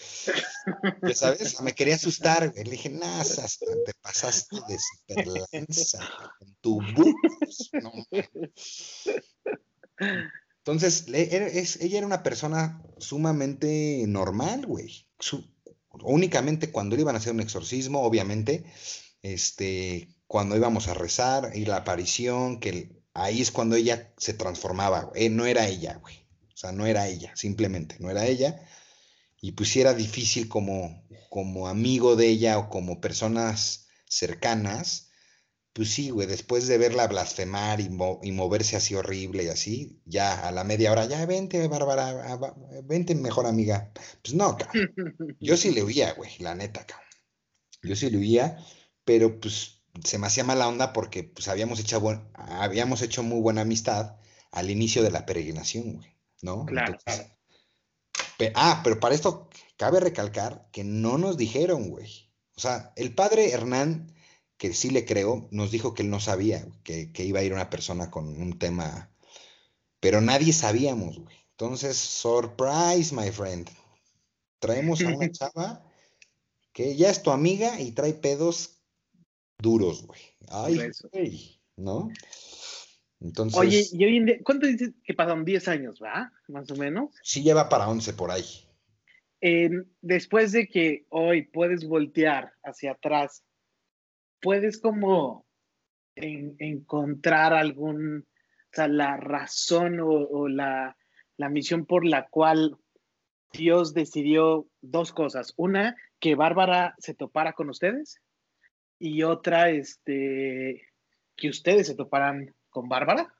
[1.03, 2.63] Ya sabes, me quería asustar, güey.
[2.63, 3.45] Le dije, nasa,
[3.85, 5.99] te pasaste de super lanza
[6.39, 7.13] con tu bu.
[7.73, 7.91] No,
[10.57, 15.07] Entonces, ella era una persona sumamente normal, güey.
[16.01, 18.65] únicamente cuando le iban a hacer un exorcismo, obviamente,
[19.21, 25.11] este, cuando íbamos a rezar y la aparición, que ahí es cuando ella se transformaba,
[25.13, 26.25] eh, no era ella, güey.
[26.53, 28.65] O sea, no era ella, simplemente, no era ella.
[29.41, 35.11] Y pues era difícil como, como amigo de ella o como personas cercanas,
[35.73, 40.53] pues sí, güey, después de verla blasfemar y, moverse así horrible y así, ya a
[40.53, 42.39] la media hora, ya vente, Bárbara,
[42.86, 43.91] vente, mejor amiga.
[44.23, 44.93] Pues no, cabrón.
[45.41, 47.09] Yo sí le huía, güey, la neta, cabrón.
[47.84, 48.65] Yo sí le huía,
[49.03, 52.01] pero pues se me hacía mala onda porque pues, habíamos, hecho
[52.33, 54.15] habíamos hecho muy buena amistad
[54.51, 56.65] al inicio de la peregrinación, güey, ¿no?
[56.65, 56.97] Claro.
[58.55, 62.29] ah, pero para esto cabe recalcar que no nos dijeron, güey.
[62.55, 64.13] O sea, el padre Hernán,
[64.57, 67.53] que sí le creo, nos dijo que él no sabía que, que iba a ir
[67.53, 69.11] una persona con un tema,
[69.99, 71.35] pero nadie sabíamos, güey.
[71.51, 73.69] Entonces, surprise, my friend.
[74.59, 75.83] Traemos a una chava
[76.73, 78.80] que ya es tu amiga y trae pedos
[79.62, 80.22] duros, güey.
[80.49, 80.76] Ay,
[81.12, 82.09] güey, ¿no?
[83.20, 83.59] Entonces.
[83.59, 85.45] Oye, y hoy en día, ¿cuánto dices que pasaron?
[85.45, 86.34] 10 años, ¿va?
[86.47, 87.12] Más o menos.
[87.24, 88.43] Sí, lleva para 11 por ahí.
[90.01, 93.43] después de que hoy puedes voltear hacia atrás,
[94.41, 95.45] puedes como
[96.16, 100.97] encontrar algún, o sea, la razón o, la,
[101.38, 102.78] la misión por la cual
[103.53, 105.53] Dios decidió dos cosas.
[105.57, 108.20] Una, que Bárbara se topara con ustedes
[109.02, 110.84] y otra, este,
[111.36, 113.34] que ustedes se toparan con Bárbara.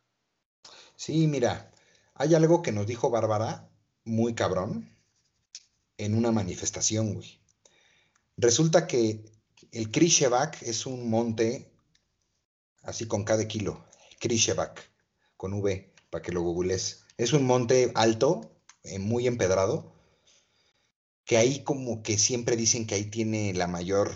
[0.96, 1.70] Sí, mira,
[2.16, 3.70] hay algo que nos dijo Bárbara
[4.04, 4.90] muy cabrón
[6.00, 7.40] en una manifestación, güey.
[8.38, 9.24] Resulta que
[9.72, 11.72] el Krishevak es un monte
[12.82, 13.86] así con cada kilo.
[14.20, 14.82] Krishevak,
[15.38, 17.06] con V, para que lo googles.
[17.18, 18.52] Es un monte alto,
[18.82, 19.94] eh, muy empedrado,
[21.24, 24.12] que ahí como que siempre dicen que ahí tiene la mayor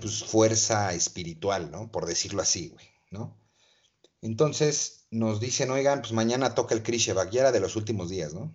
[0.00, 1.90] pues, fuerza espiritual, ¿no?
[1.90, 3.36] Por decirlo así, güey, ¿no?
[4.20, 8.34] Entonces nos dicen, oigan, pues mañana toca el Krishevak, ya era de los últimos días,
[8.34, 8.54] ¿no?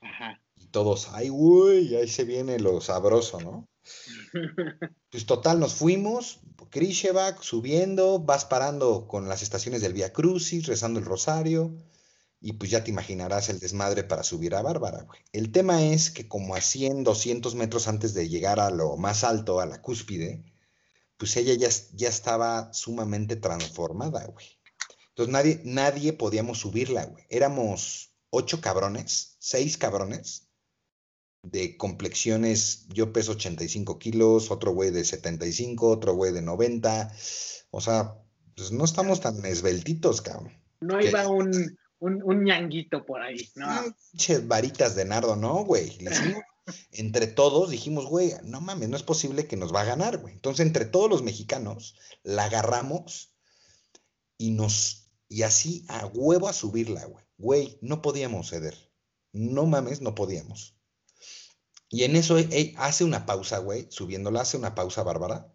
[0.00, 0.40] Ajá.
[0.56, 3.68] Y todos, ay, güey, ahí se viene lo sabroso, ¿no?
[5.10, 6.40] pues total, nos fuimos,
[6.70, 11.76] Krishevak, subiendo, vas parando con las estaciones del Via Crucis, rezando el rosario,
[12.40, 15.20] y pues ya te imaginarás el desmadre para subir a Bárbara, güey.
[15.32, 19.24] El tema es que como a 100, 200 metros antes de llegar a lo más
[19.24, 20.44] alto, a la cúspide,
[21.16, 24.46] pues ella ya, ya estaba sumamente transformada, güey.
[25.08, 27.24] Entonces nadie, nadie podíamos subirla, güey.
[27.30, 30.46] Éramos ocho cabrones, seis cabrones,
[31.50, 37.12] de complexiones, yo peso 85 kilos, otro güey de 75, otro güey de 90.
[37.70, 38.14] O sea,
[38.54, 40.52] pues no estamos tan esbeltitos, cabrón.
[40.80, 43.66] No iba un, un, ñanguito por ahí, ¿no?
[44.44, 45.96] varitas de nardo, no, güey.
[46.92, 50.34] entre todos dijimos, güey, no mames, no es posible que nos va a ganar, güey.
[50.34, 53.32] Entonces, entre todos los mexicanos, la agarramos
[54.38, 57.24] y nos y así a huevo a subirla, güey.
[57.38, 58.76] Güey, no podíamos ceder.
[59.32, 60.76] No mames, no podíamos.
[61.88, 62.36] Y en eso
[62.76, 65.52] hace una pausa, güey, subiéndola, hace una pausa bárbara.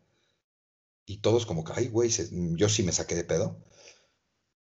[1.05, 2.09] Y todos como que, ay, güey,
[2.55, 3.63] yo sí me saqué de pedo.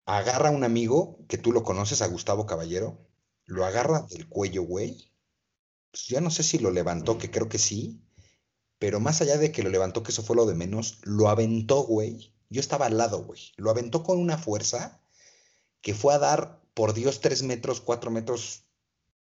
[0.06, 3.06] Agarra a un amigo, que tú lo conoces, a Gustavo Caballero,
[3.46, 5.12] lo agarra del cuello, güey.
[5.92, 8.00] Pues ya no sé si lo levantó, que creo que sí,
[8.80, 11.84] pero más allá de que lo levantó, que eso fue lo de menos, lo aventó,
[11.84, 13.52] güey, yo estaba al lado, güey.
[13.58, 15.02] Lo aventó con una fuerza
[15.82, 18.64] que fue a dar, por Dios, tres metros, cuatro metros,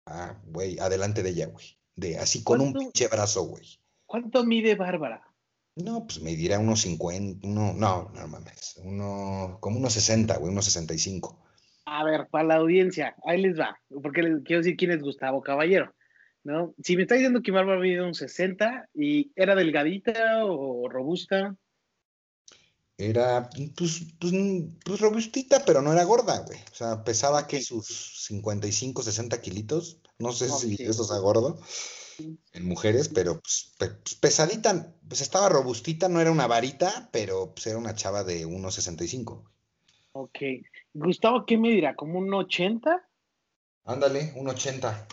[0.06, 1.76] ah, güey, adelante de ella, güey.
[1.96, 3.80] De, así con un pinche brazo, güey.
[4.06, 5.28] ¿Cuánto mide Bárbara?
[5.74, 10.52] No, pues me dirá unos 50, uno, no, no mames, uno, como unos 60, güey,
[10.52, 11.38] unos 65.
[11.84, 15.40] A ver, para la audiencia, ahí les va, porque les quiero decir quién es Gustavo
[15.40, 15.94] Caballero,
[16.48, 16.74] ¿no?
[16.82, 21.54] Si me está diciendo que Bárbara mide un 60 y era delgadita o robusta.
[22.96, 24.32] Era, pues, pues,
[24.84, 26.58] pues, robustita, pero no era gorda, güey.
[26.72, 30.00] O sea, pesaba que sus 55, 60 kilitos.
[30.18, 31.60] No sé si eso sea gordo
[32.52, 37.66] en mujeres, pero pues, pues, pesadita, pues estaba robustita, no era una varita, pero pues
[37.66, 39.44] era una chava de 1,65.
[40.12, 40.38] Ok.
[40.94, 41.94] Gustavo, ¿qué me dirá?
[41.94, 43.06] ¿Como un 80?
[43.84, 45.06] Ándale, un 80.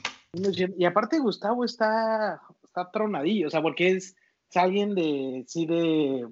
[0.78, 4.16] Y aparte Gustavo está, está tronadillo, o sea, porque es,
[4.50, 6.28] es alguien de, sí, de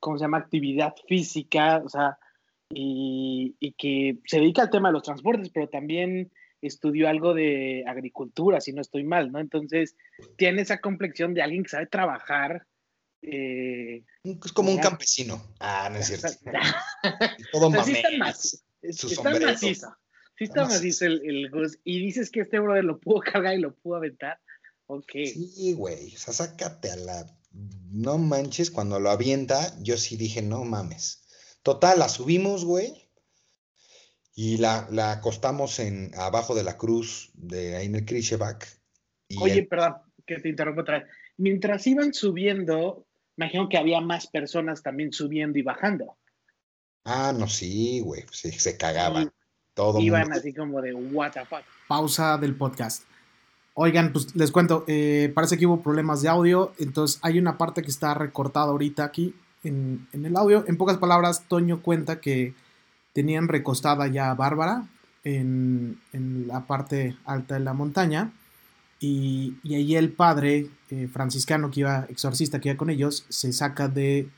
[0.00, 0.38] ¿cómo se llama?
[0.38, 2.18] Actividad física, o sea,
[2.70, 6.30] y, que se dedica al tema de los transportes, pero también
[6.60, 9.38] estudió algo de agricultura, si no estoy mal, ¿no?
[9.38, 9.96] Entonces,
[10.36, 12.66] tiene esa complexión de alguien que sabe trabajar.
[13.22, 15.42] Eh, es como un campesino.
[15.60, 16.28] Ah, no es cierto.
[17.52, 18.58] Todo sí está, macizo.
[18.82, 19.96] está macizo.
[20.38, 21.50] Sí está macizo el, el
[21.84, 24.38] Y dices que este brother lo pudo cargar y lo pudo aventar.
[24.86, 25.10] Ok.
[25.12, 26.14] Sí, güey.
[26.14, 27.38] O sea, sácate a la
[27.90, 31.24] no manches, cuando lo avienta, yo sí dije, no mames.
[31.62, 33.08] Total, la subimos, güey.
[34.34, 38.06] Y la, la acostamos en, abajo de la cruz de ahí en el
[39.40, 41.08] Oye, perdón, que te interrumpo otra vez.
[41.36, 46.16] Mientras iban subiendo, imagino que había más personas también subiendo y bajando.
[47.04, 48.24] Ah, no, sí, güey.
[48.30, 49.32] Sí, se cagaban.
[49.78, 51.62] Todo iban así como de what the fuck.
[51.86, 53.04] Pausa del podcast.
[53.74, 57.82] Oigan, pues les cuento, eh, parece que hubo problemas de audio, entonces hay una parte
[57.82, 60.64] que está recortada ahorita aquí en, el audio.
[60.66, 62.54] En pocas palabras, Toño cuenta que
[63.12, 64.88] tenían recostada ya a Bárbara
[65.22, 66.00] en,
[66.48, 68.32] la parte alta de la montaña
[69.00, 73.52] Y, y ahí el padre eh, franciscano que iba, exorcista que iba con ellos, se
[73.52, 74.28] saca de,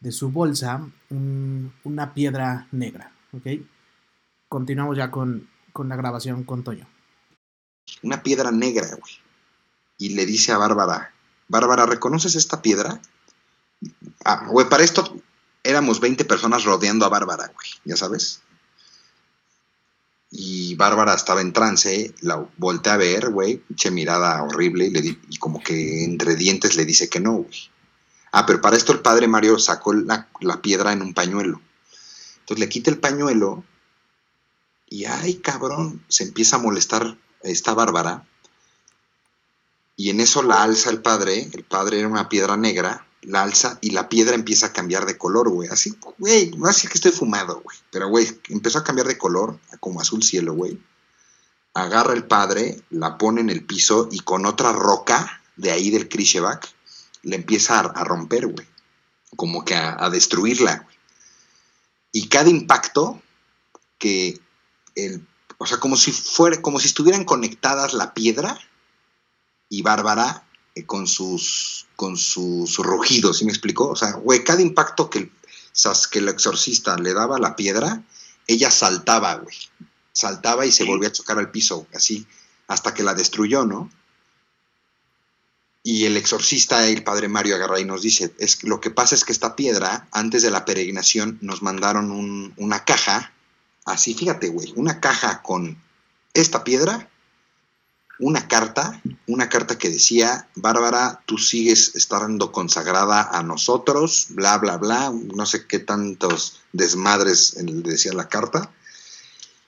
[0.00, 3.12] de su bolsa un- una piedra negra.
[3.32, 3.46] ¿Ok?
[4.50, 6.86] Continuamos ya con, con la grabación con Toño.
[8.02, 9.14] una piedra negra, güey.
[9.96, 11.14] Y le dice a Bárbara,
[11.48, 13.00] Bárbara, ¿reconoces esta piedra?
[14.24, 15.16] Ah, güey, para esto
[15.62, 18.42] éramos 20 personas rodeando a Bárbara, güey, ya sabes.
[20.32, 25.00] Y Bárbara estaba en trance, la voltea a ver, güey, pinche mirada horrible, y, le
[25.02, 27.70] di- y como que entre dientes le dice que no, güey.
[28.32, 31.60] Ah, pero para esto el padre Mario sacó la, la piedra en un pañuelo.
[32.40, 33.64] Entonces le quita el pañuelo
[34.90, 38.26] y, ay, cabrón, se empieza a molestar esta Bárbara.
[39.96, 43.78] Y en eso la alza el padre, el padre era una piedra negra, la alza
[43.80, 45.68] y la piedra empieza a cambiar de color, güey.
[45.68, 47.76] Así, güey, no así que estoy fumado, güey.
[47.92, 50.82] Pero, güey, empezó a cambiar de color, como azul cielo, güey.
[51.72, 56.08] Agarra el padre, la pone en el piso y con otra roca de ahí del
[56.08, 56.68] Krishevak
[57.22, 58.66] le empieza a, a romper, güey.
[59.36, 60.96] Como que a, a destruirla, güey.
[62.10, 63.22] Y cada impacto
[63.98, 64.40] que
[65.06, 65.26] el
[65.58, 68.58] o sea, como si fuera, como si estuvieran conectadas la piedra
[69.68, 70.44] y Bárbara
[70.74, 73.88] eh, con sus con sus rugidos, ¿sí me explicó?
[73.88, 75.32] O sea, güey, cada impacto que el,
[76.10, 78.02] que el exorcista le daba a la piedra,
[78.46, 79.56] ella saltaba, güey.
[80.12, 82.26] Saltaba y se volvía a chocar al piso, así,
[82.68, 83.90] hasta que la destruyó, ¿no?
[85.82, 89.24] Y el exorcista, el padre Mario agarra y nos dice, es lo que pasa es
[89.24, 93.32] que esta piedra, antes de la peregrinación, nos mandaron un- una caja
[93.90, 95.76] Así, fíjate, güey, una caja con
[96.32, 97.10] esta piedra,
[98.20, 104.76] una carta, una carta que decía, Bárbara, tú sigues estando consagrada a nosotros, bla, bla,
[104.76, 108.70] bla, no sé qué tantos desmadres decía la carta.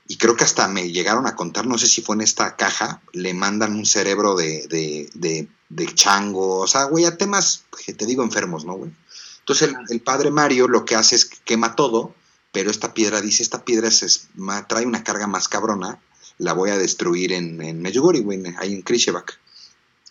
[0.06, 3.00] Y creo que hasta me llegaron a contar, no sé si fue en esta caja,
[3.12, 7.94] le mandan un cerebro de, de, de, de chango, o sea, güey, a temas, que
[7.94, 8.92] te digo, enfermos, ¿no, güey?
[9.40, 12.14] Entonces el, el padre Mario lo que hace es que quema todo,
[12.52, 14.28] pero esta piedra dice, esta piedra es-
[14.68, 16.00] trae una carga más cabrona,
[16.38, 19.38] la voy a destruir en, en Medjugorje, güey, ahí en Krishevak.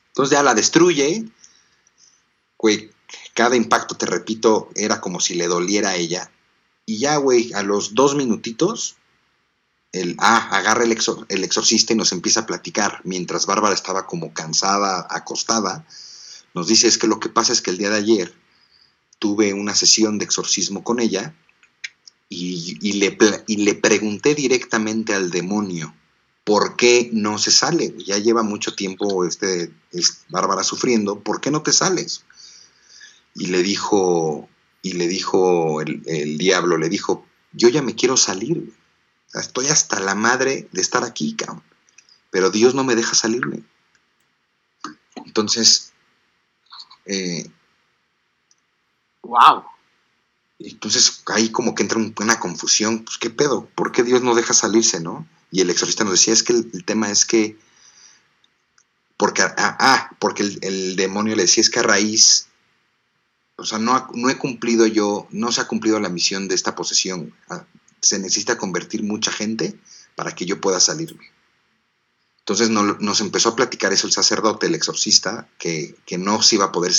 [0.07, 1.25] Entonces ya la destruye,
[2.57, 2.91] güey,
[3.33, 6.31] cada impacto, te repito, era como si le doliera a ella,
[6.85, 8.97] y ya, güey, a los dos minutitos,
[9.91, 10.97] el, ah, agarra el,
[11.29, 15.85] el exorcista y nos empieza a platicar, mientras Bárbara estaba como cansada, acostada,
[16.53, 18.33] nos dice, es que lo que pasa es que el día de ayer
[19.19, 21.35] tuve una sesión de exorcismo con ella,
[22.33, 25.93] y, y le, y le pregunté directamente al demonio
[26.45, 27.93] por qué no se sale.
[28.05, 32.23] Ya lleva mucho tiempo este, es Bárbara sufriendo, ¿por qué no te sales?
[33.35, 34.47] Y le dijo,
[34.81, 38.73] y le dijo el, el diablo, le dijo, yo ya me quiero salir,
[39.33, 41.61] estoy hasta la madre de estar aquí, cabrón.
[42.29, 43.61] Pero Dios no me deja salirme.
[45.25, 45.91] Entonces,
[47.05, 47.51] eh,
[49.23, 49.65] Wow.
[50.65, 54.35] Entonces ahí como que entra un- una confusión, pues qué pedo, ¿por qué Dios no
[54.35, 55.27] deja salirse, no?
[55.51, 57.57] Y el exorcista nos decía, es que el, tema es que,
[59.17, 62.47] porque, ah, ah, porque el, demonio le decía, es que a raíz,
[63.57, 66.75] o sea, no, no he cumplido yo, no se ha cumplido la misión de esta
[66.75, 67.65] posesión, Ah,
[68.01, 69.77] se necesita convertir mucha gente
[70.15, 71.29] para que yo pueda salirme.
[72.39, 76.55] Entonces no- nos empezó a platicar eso el sacerdote, el exorcista, que, que no se
[76.55, 76.93] iba a poder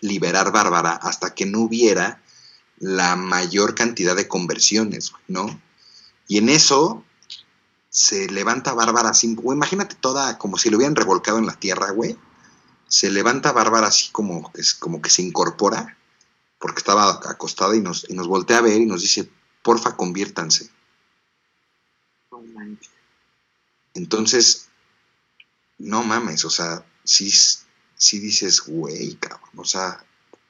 [0.00, 2.22] liberar Bárbara hasta que no hubiera
[2.78, 5.60] la mayor cantidad de conversiones, ¿no?
[6.28, 7.04] Y en eso
[7.88, 11.90] se levanta Bárbara así, güey, imagínate toda, como si lo hubieran revolcado en la tierra,
[11.92, 12.16] güey.
[12.88, 15.96] Se levanta Bárbara así como, es como que se incorpora,
[16.58, 19.30] porque estaba acostada y nos, y nos voltea a ver y nos dice,
[19.62, 20.70] porfa, conviértanse.
[23.94, 24.68] Entonces,
[25.78, 27.32] no mames, o sea, sí,
[27.96, 30.04] sí dices, güey, cabrón, o sea,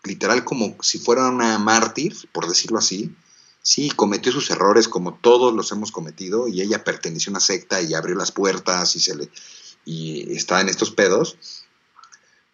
[0.07, 3.15] literal como si fuera una mártir, por decirlo así,
[3.63, 7.83] sí, cometió sus errores como todos los hemos cometido y ella perteneció a una secta
[7.83, 9.31] y abrió las puertas y se le
[9.85, 11.37] y está en estos pedos,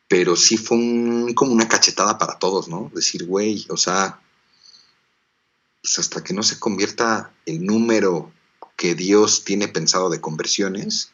[0.08, 2.90] pero sí fue un- como una cachetada para todos, ¿no?
[2.94, 4.20] Decir, güey, o sea,
[5.82, 8.32] pues hasta que no se convierta el número
[8.76, 11.12] que Dios tiene pensado de conversiones,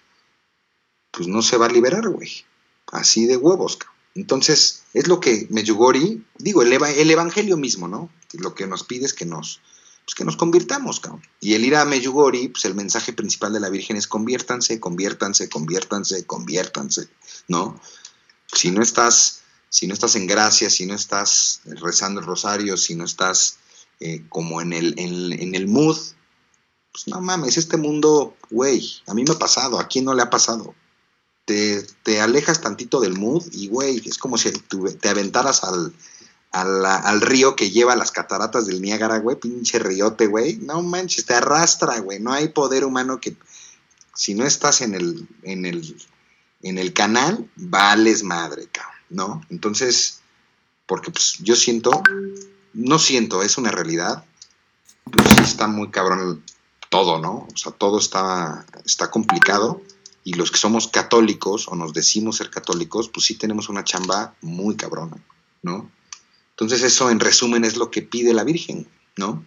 [1.10, 2.44] pues no se va a liberar, güey.
[2.90, 3.97] Así de huevos, cabrón.
[4.18, 8.10] Entonces, es lo que Medjugorje, digo, el, eva- el evangelio mismo, ¿no?
[8.32, 9.60] Lo que nos pide es que nos,
[10.04, 11.22] pues que nos convirtamos, cabrón.
[11.40, 15.48] Y el ir a Medjugorje, pues el mensaje principal de la Virgen es conviértanse, conviértanse,
[15.48, 17.08] conviértanse, conviértanse,
[17.46, 17.80] ¿no?
[18.52, 22.94] Si no estás, si no estás en gracia, si no estás rezando el rosario, si
[22.96, 23.58] no estás
[24.00, 25.96] eh, como en el, en, en el mood,
[26.90, 30.22] pues no mames, este mundo, güey, a mí me ha pasado, ¿a quién no le
[30.22, 30.74] ha pasado?
[31.48, 35.94] Te, te alejas tantito del mood y, güey, es como si te aventaras al,
[36.52, 40.58] al, al río que lleva las cataratas del Niágara, güey, pinche riote, güey.
[40.58, 42.20] No manches, te arrastra, güey.
[42.20, 43.34] No hay poder humano que,
[44.14, 45.96] si no estás en el, en el,
[46.62, 49.40] en el canal, vales madre, cabrón, ¿no?
[49.48, 50.20] Entonces,
[50.84, 52.02] porque pues yo siento,
[52.74, 54.22] no siento, es una realidad,
[55.10, 56.44] pues está muy cabrón
[56.90, 57.48] todo, ¿no?
[57.50, 59.80] O sea, todo está, está complicado
[60.28, 64.34] y los que somos católicos o nos decimos ser católicos, pues sí tenemos una chamba
[64.42, 65.16] muy cabrona,
[65.62, 65.90] ¿no?
[66.50, 69.42] Entonces eso en resumen es lo que pide la Virgen, ¿no?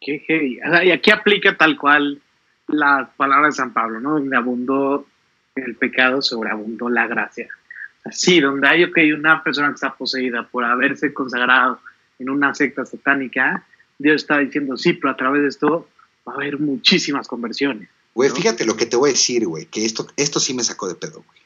[0.00, 0.60] Qué heavy.
[0.84, 2.22] Y aquí aplica tal cual
[2.68, 4.20] las palabras de San Pablo, ¿no?
[4.20, 5.04] Donde abundó
[5.56, 7.48] el pecado, sobreabundó la gracia.
[8.04, 11.80] Así, donde hay ok, una persona que está poseída por haberse consagrado
[12.20, 13.66] en una secta satánica,
[13.98, 15.88] Dios está diciendo, sí, pero a través de esto
[16.24, 17.88] va a haber muchísimas conversiones.
[18.16, 18.34] Güey, ¿No?
[18.34, 20.94] fíjate lo que te voy a decir, güey, que esto, esto sí me sacó de
[20.94, 21.42] pedo, güey.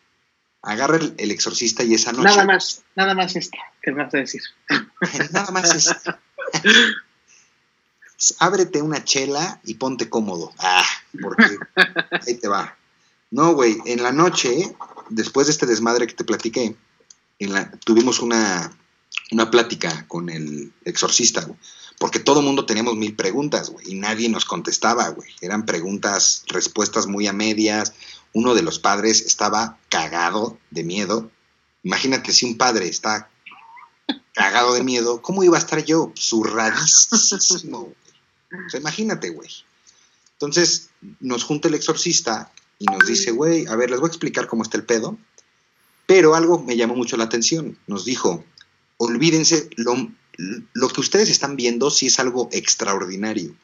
[0.63, 2.29] Agarra el, el exorcista y esa noche...
[2.29, 4.43] Nada más, nada más esta, ¿qué me vas a decir?
[5.33, 5.93] Nada más es.
[8.39, 10.53] Ábrete una chela y ponte cómodo.
[10.59, 10.87] Ah,
[11.21, 11.59] porque
[12.27, 12.79] ahí te va.
[13.33, 14.73] No, güey, en la noche,
[15.09, 16.77] después de este desmadre que te platiqué,
[17.41, 18.71] en la, tuvimos una,
[19.33, 21.59] una plática con el exorcista, güey.
[22.01, 25.29] Porque todo mundo teníamos mil preguntas, güey, y nadie nos contestaba, güey.
[25.43, 27.93] Eran preguntas, respuestas muy a medias.
[28.33, 31.31] Uno de los padres estaba cagado de miedo.
[31.83, 33.29] Imagínate si un padre está
[34.33, 36.11] cagado de miedo, ¿cómo iba a estar yo?
[36.17, 37.95] Zurradísimo, güey.
[38.67, 39.51] O sea, imagínate, güey.
[40.33, 40.89] Entonces
[41.21, 44.63] nos junta el exorcista y nos dice, güey, a ver, les voy a explicar cómo
[44.63, 45.19] está el pedo.
[46.07, 47.77] Pero algo me llamó mucho la atención.
[47.87, 48.43] Nos dijo,
[48.97, 50.11] olvídense, lo,
[50.73, 53.55] lo que ustedes están viendo sí es algo extraordinario.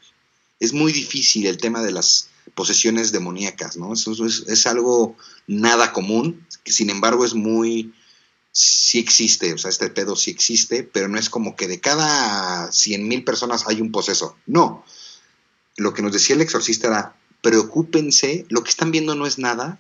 [0.61, 3.93] Es muy difícil el tema de las posesiones demoníacas, ¿no?
[3.93, 5.17] Eso es, es algo
[5.47, 7.93] nada común, que sin embargo es muy,
[8.53, 12.73] sí existe, o sea, este pedo sí existe, pero no es como que de cada
[12.73, 14.37] 100 mil personas hay un poseso.
[14.47, 14.85] No.
[15.77, 19.79] Lo que nos decía el exorcista era, preocúpense, lo que están viendo no es nada,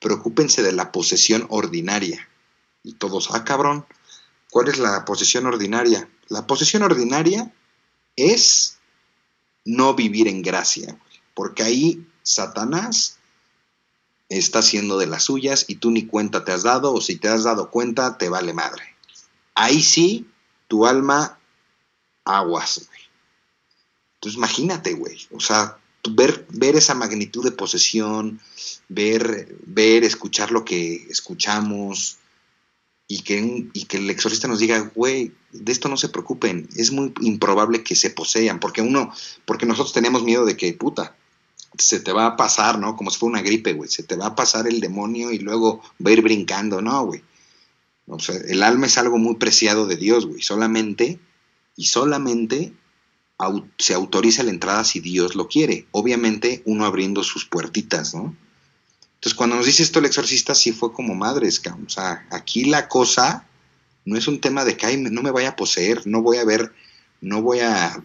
[0.00, 2.28] preocúpense de la posesión ordinaria.
[2.82, 3.86] Y todos, ah, cabrón,
[4.50, 6.08] ¿cuál es la posesión ordinaria?
[6.30, 7.52] La posesión ordinaria
[8.16, 8.78] es
[9.64, 10.96] no vivir en gracia,
[11.34, 13.18] porque ahí Satanás
[14.28, 17.28] está haciendo de las suyas y tú ni cuenta te has dado, o si te
[17.28, 18.84] has dado cuenta, te vale madre.
[19.56, 20.30] Ahí sí,
[20.68, 21.36] tu alma
[22.24, 23.00] aguas, güey.
[24.14, 25.78] Entonces imagínate, güey, o sea,
[26.10, 28.40] ver, ver esa magnitud de posesión,
[28.88, 32.19] ver, ver, escuchar lo que escuchamos
[33.10, 36.92] y que, y que el exorcista nos diga, güey, de esto no se preocupen, es
[36.92, 39.12] muy improbable que se posean, porque uno,
[39.44, 41.16] porque nosotros tenemos miedo de que, puta,
[41.76, 42.94] se te va a pasar, ¿no?
[42.94, 43.90] Como si fuera una gripe, güey.
[43.90, 47.20] Se te va a pasar el demonio y luego va a ir brincando, ¿no, güey?
[48.06, 50.40] O sea, el alma es algo muy preciado de Dios, güey.
[50.40, 51.18] Solamente,
[51.76, 52.72] y solamente
[53.76, 55.88] se autoriza la entrada si Dios lo quiere.
[55.90, 58.36] Obviamente, uno abriendo sus puertitas, ¿no?
[59.20, 61.60] Entonces, cuando nos dice esto el exorcista, sí fue como madres.
[61.66, 63.46] O sea, aquí la cosa
[64.06, 66.44] no es un tema de que ay, no me vaya a poseer, no voy a
[66.46, 66.72] ver,
[67.20, 68.02] no voy a,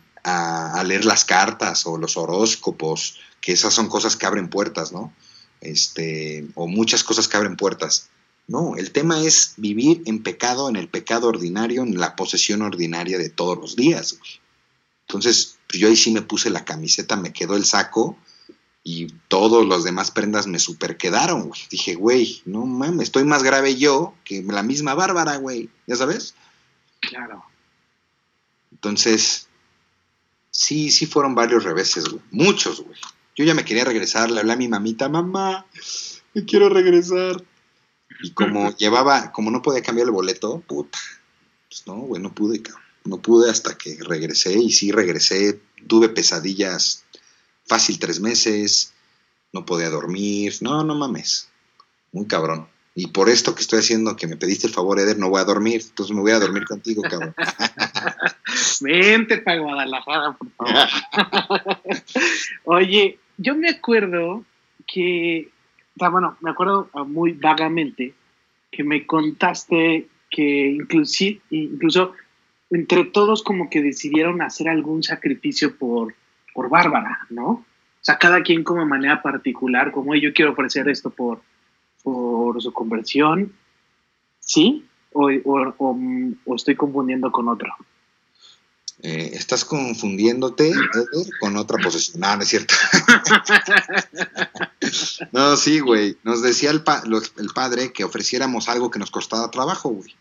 [0.84, 5.14] leer las cartas o los horóscopos, que esas son cosas que abren puertas, ¿no?
[5.62, 8.10] Este, o muchas cosas que abren puertas.
[8.48, 13.18] No, el tema es vivir en pecado, en el pecado ordinario, en la posesión ordinaria
[13.18, 14.20] de todos los días.
[15.08, 18.18] Entonces, pues yo ahí sí me puse la camiseta, me quedó el saco
[18.88, 21.60] y todos los demás prendas me super quedaron, güey.
[21.72, 25.72] Dije, güey, no mames, estoy más grave yo que la misma Bárbara, güey.
[25.88, 26.36] ¿Ya sabes?
[27.00, 27.44] Claro.
[28.72, 29.48] Entonces,
[30.52, 32.22] sí, sí fueron varios reveses, güey.
[32.30, 32.96] Muchos, güey.
[33.36, 35.66] Yo ya me quería regresar, le hablé a mi mamita, mamá,
[36.36, 37.44] me quiero regresar.
[38.22, 41.00] Y como llevaba, como no podía cambiar el boleto, puta,
[41.68, 42.84] pues no, güey, no pude, cabrón.
[43.04, 45.60] No pude hasta que regresé y sí regresé.
[45.88, 47.05] Tuve pesadillas
[47.68, 48.94] fácil tres meses,
[49.54, 51.50] no podía dormir, no, no mames.
[52.12, 52.68] Muy cabrón.
[52.98, 55.46] Y por esto que estoy haciendo, que me pediste el favor, Eder, no voy a
[55.46, 55.82] dormir.
[55.84, 57.36] Entonces me voy a dormir contigo, cabrón.
[58.82, 60.88] Vente para Guadalajara, por favor.
[62.64, 64.46] Oye, yo me acuerdo
[64.88, 65.50] que,
[65.96, 68.14] bueno, me acuerdo muy vagamente
[68.72, 72.14] que me contaste que incluso
[72.70, 76.16] entre todos como que decidieron hacer algún sacrificio por,
[76.56, 77.48] por Bárbara, ¿no?
[77.50, 77.66] O
[78.02, 81.42] sea, cada quien como de manera particular, como "Oye, yo quiero ofrecer esto por,
[82.02, 83.54] por su conversión,
[84.40, 84.86] ¿sí?
[85.12, 86.00] O, o- o-
[86.46, 87.72] o estoy confundiendo con otro.
[89.02, 92.22] Eh, estás confundiéndote Eder, con otra posesión.
[92.22, 92.74] No, no es cierto.
[95.32, 96.18] no, sí, güey.
[96.24, 100.16] Nos decía el, pa- lo- el padre que ofreciéramos algo que nos costaba trabajo, güey.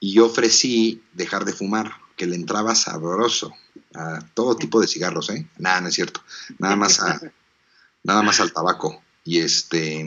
[0.00, 3.52] Y yo ofrecí dejar de fumar, que le entraba sabroso
[3.94, 5.46] a todo tipo de cigarros, ¿eh?
[5.58, 6.22] Nada, no es cierto.
[6.58, 7.20] Nada más a,
[8.02, 9.02] nada más al tabaco.
[9.24, 10.04] Y este.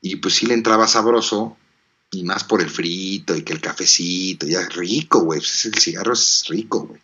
[0.00, 1.56] Y pues sí le entraba sabroso,
[2.10, 5.40] y más por el frito y que el cafecito, ya rico, güey.
[5.40, 7.00] pues, El cigarro es rico, güey.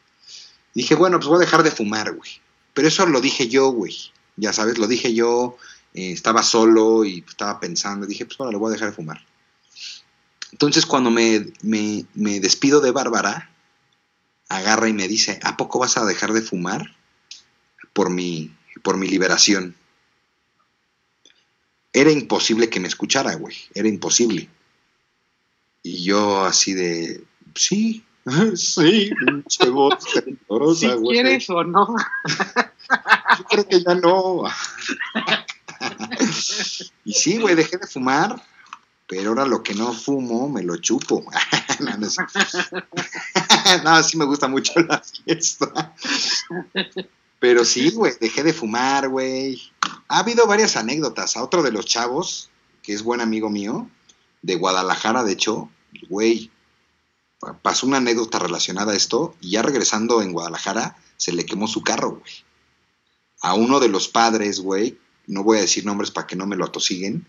[0.75, 2.31] Dije, bueno, pues voy a dejar de fumar, güey.
[2.73, 3.97] Pero eso lo dije yo, güey.
[4.37, 5.57] Ya sabes, lo dije yo.
[5.95, 8.07] eh, estaba solo y estaba pensando.
[8.07, 9.25] Dije, pues bueno, le voy a dejar de fumar.
[10.55, 13.51] Entonces, cuando me, me- me despido de Bárbara,
[14.49, 16.95] agarra y me dice, ¿a poco vas a dejar de fumar?
[17.93, 19.75] Por mi, por mi liberación.
[21.93, 23.57] Era imposible que me escuchara, güey.
[23.75, 24.49] Era imposible.
[25.83, 27.25] Y yo así de,
[27.57, 28.05] sí,
[28.55, 30.05] sí, pinche voz
[30.79, 31.15] Si güey.
[31.21, 31.97] quieres o no.
[33.39, 34.45] Yo creo que ya no.
[37.05, 38.41] y sí, güey, dejé de fumar,
[39.15, 41.25] pero ahora lo que no fumo me lo chupo.
[43.85, 45.95] no, sí me gusta mucho la fiesta.
[47.39, 49.63] Pero sí, güey, dejé de fumar, güey.
[50.09, 51.37] Ha habido varias anécdotas.
[51.37, 52.51] A otro de los chavos,
[52.83, 53.89] que es buen amigo mío,
[54.43, 55.71] de Guadalajara, de hecho,
[56.09, 56.51] güey,
[57.39, 61.69] pa- pasó una anécdota relacionada a esto y ya regresando en Guadalajara se le quemó
[61.69, 62.33] su carro, güey.
[63.43, 64.99] A uno de los padres, güey,
[65.29, 67.27] no voy a decir nombres para que no me lo atosiguen,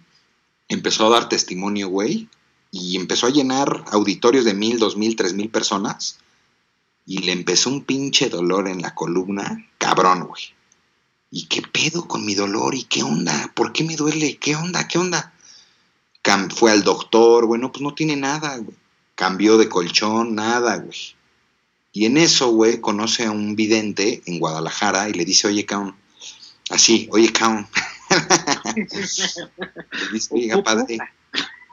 [0.68, 2.28] empezó a dar testimonio, güey,
[2.72, 6.18] y empezó a llenar auditorios de mil, dos mil, tres mil personas
[7.06, 10.44] y le empezó un pinche dolor en la columna, cabrón, güey.
[11.32, 12.76] ¿Y qué pedo con mi dolor?
[12.76, 13.52] ¿Y qué onda?
[13.54, 14.38] ¿Por qué me duele?
[14.38, 14.88] ¿Qué onda?
[14.88, 15.34] ¿Qué onda?
[16.56, 18.76] Fue al doctor, bueno, pues no tiene nada, güey.
[19.14, 21.16] Cambió de colchón, nada, güey.
[21.94, 25.96] Y en eso, güey, conoce a un vidente en Guadalajara y le dice, oye, cabrón,
[26.70, 27.68] así, oye, cabrón.
[30.12, 30.98] dice, oiga, padre,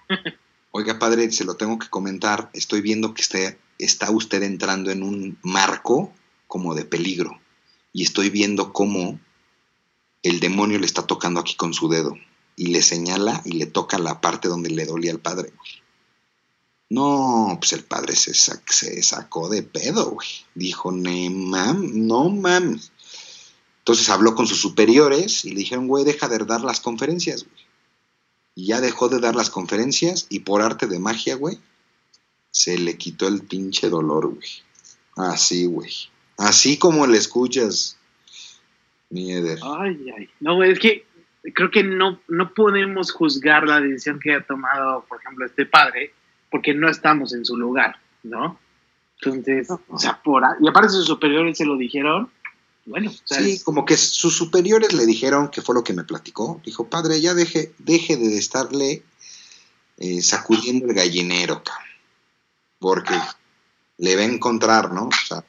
[0.70, 3.38] oiga, padre, se lo tengo que comentar, estoy viendo que está,
[3.78, 6.12] está usted entrando en un marco
[6.46, 7.40] como de peligro
[7.92, 9.18] y estoy viendo cómo
[10.22, 12.14] el demonio le está tocando aquí con su dedo
[12.56, 15.52] y le señala y le toca la parte donde le dolía al padre.
[16.90, 20.28] No, pues el padre se, sac- se sacó de pedo, güey.
[20.54, 22.91] Dijo, "Ne mam, no mames.
[23.82, 27.64] Entonces habló con sus superiores y le dijeron, güey, deja de dar las conferencias, güey.
[28.54, 31.58] Y ya dejó de dar las conferencias y por arte de magia, güey,
[32.50, 34.48] se le quitó el pinche dolor, güey.
[35.16, 35.90] Así, güey.
[36.38, 37.98] Así como le escuchas,
[39.10, 39.58] mi Eder.
[39.62, 40.28] Ay, ay.
[40.40, 41.04] No, es que
[41.54, 46.14] creo que no, no podemos juzgar la decisión que ha tomado, por ejemplo, este padre,
[46.50, 48.58] porque no estamos en su lugar, ¿no?
[49.20, 52.30] Entonces, o sea, por ahí- y aparte sus superiores se lo dijeron,
[52.84, 56.88] bueno, Sí, como que sus superiores le dijeron, que fue lo que me platicó, dijo,
[56.88, 59.04] padre, ya deje, deje de estarle
[59.98, 61.86] eh, sacudiendo el gallinero, cabrón,
[62.78, 63.14] porque
[63.98, 65.08] le va a encontrar, ¿no?
[65.08, 65.44] O sea,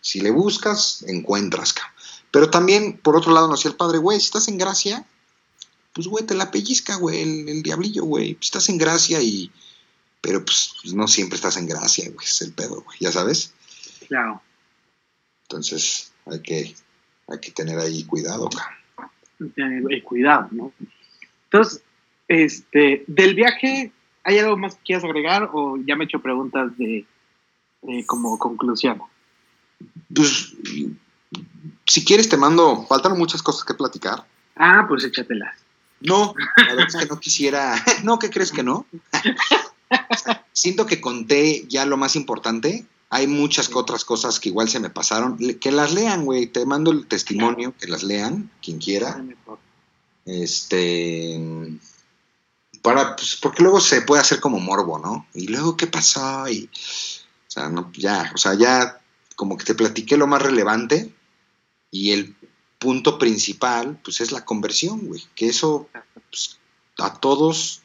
[0.00, 1.92] si le buscas, encuentras, cabrón.
[2.30, 5.06] Pero también, por otro lado, nos decía el padre, güey, si estás en gracia,
[5.92, 9.52] pues, güey, te la pellizca, güey, el, el diablillo, güey, pues, estás en gracia y...
[10.22, 13.52] Pero, pues, no siempre estás en gracia, güey, es el pedo, güey, ya sabes.
[14.08, 14.40] claro.
[15.42, 16.74] Entonces, hay que,
[17.28, 18.48] hay que tener ahí cuidado,
[19.56, 20.72] eh, cuidado, ¿no?
[21.44, 21.82] Entonces,
[22.28, 23.92] este, del viaje,
[24.24, 27.04] ¿hay algo más que quieras agregar o ya me he hecho preguntas de,
[27.82, 29.02] de como conclusión?
[30.14, 30.54] Pues,
[31.86, 34.24] si quieres te mando, faltaron muchas cosas que platicar.
[34.56, 35.56] Ah, pues échatelas.
[36.00, 38.86] No, la verdad es que no quisiera, no, ¿qué crees que no?
[40.52, 42.86] Siento que conté ya lo más importante.
[43.14, 45.36] Hay muchas otras cosas que igual se me pasaron.
[45.60, 46.46] Que las lean, güey.
[46.46, 49.22] Te mando el testimonio, que las lean, quien quiera.
[50.24, 51.38] Este.
[52.80, 55.26] Para, pues, porque luego se puede hacer como morbo, ¿no?
[55.34, 56.48] Y luego, ¿qué pasó?
[56.48, 58.98] Y, o sea, no, ya, o sea, ya
[59.36, 61.14] como que te platiqué lo más relevante
[61.90, 62.34] y el
[62.78, 65.22] punto principal, pues es la conversión, güey.
[65.34, 65.90] Que eso,
[66.30, 66.58] pues,
[66.96, 67.82] a todos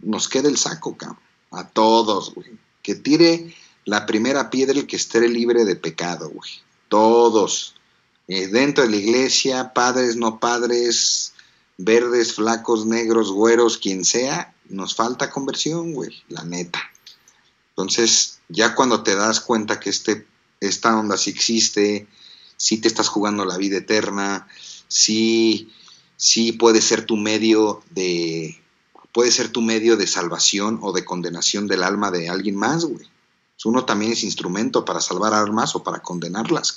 [0.00, 1.18] nos queda el saco, cabrón.
[1.50, 2.48] A todos, güey.
[2.82, 3.54] Que tire
[3.84, 6.50] la primera piedra el que esté libre de pecado, güey.
[6.88, 7.74] Todos.
[8.28, 11.32] Eh, dentro de la iglesia, padres, no padres,
[11.78, 16.80] verdes, flacos, negros, güeros, quien sea, nos falta conversión, güey, la neta.
[17.70, 20.26] Entonces, ya cuando te das cuenta que este,
[20.60, 22.06] esta onda sí existe,
[22.56, 24.46] sí te estás jugando la vida eterna,
[24.86, 25.72] sí,
[26.16, 28.60] sí puede ser tu medio de,
[29.12, 33.08] puede ser tu medio de salvación o de condenación del alma de alguien más, güey.
[33.64, 36.74] Uno también es instrumento para salvar armas o para condenarlas.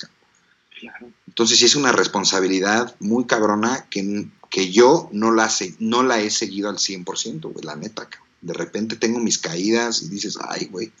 [0.80, 1.08] Claro.
[1.26, 6.20] Entonces sí es una responsabilidad muy cabrona que, que yo no la, se- no la
[6.20, 8.08] he seguido al 100%, güey, la neta.
[8.08, 8.28] cabrón.
[8.40, 10.92] De repente tengo mis caídas y dices, ay, güey,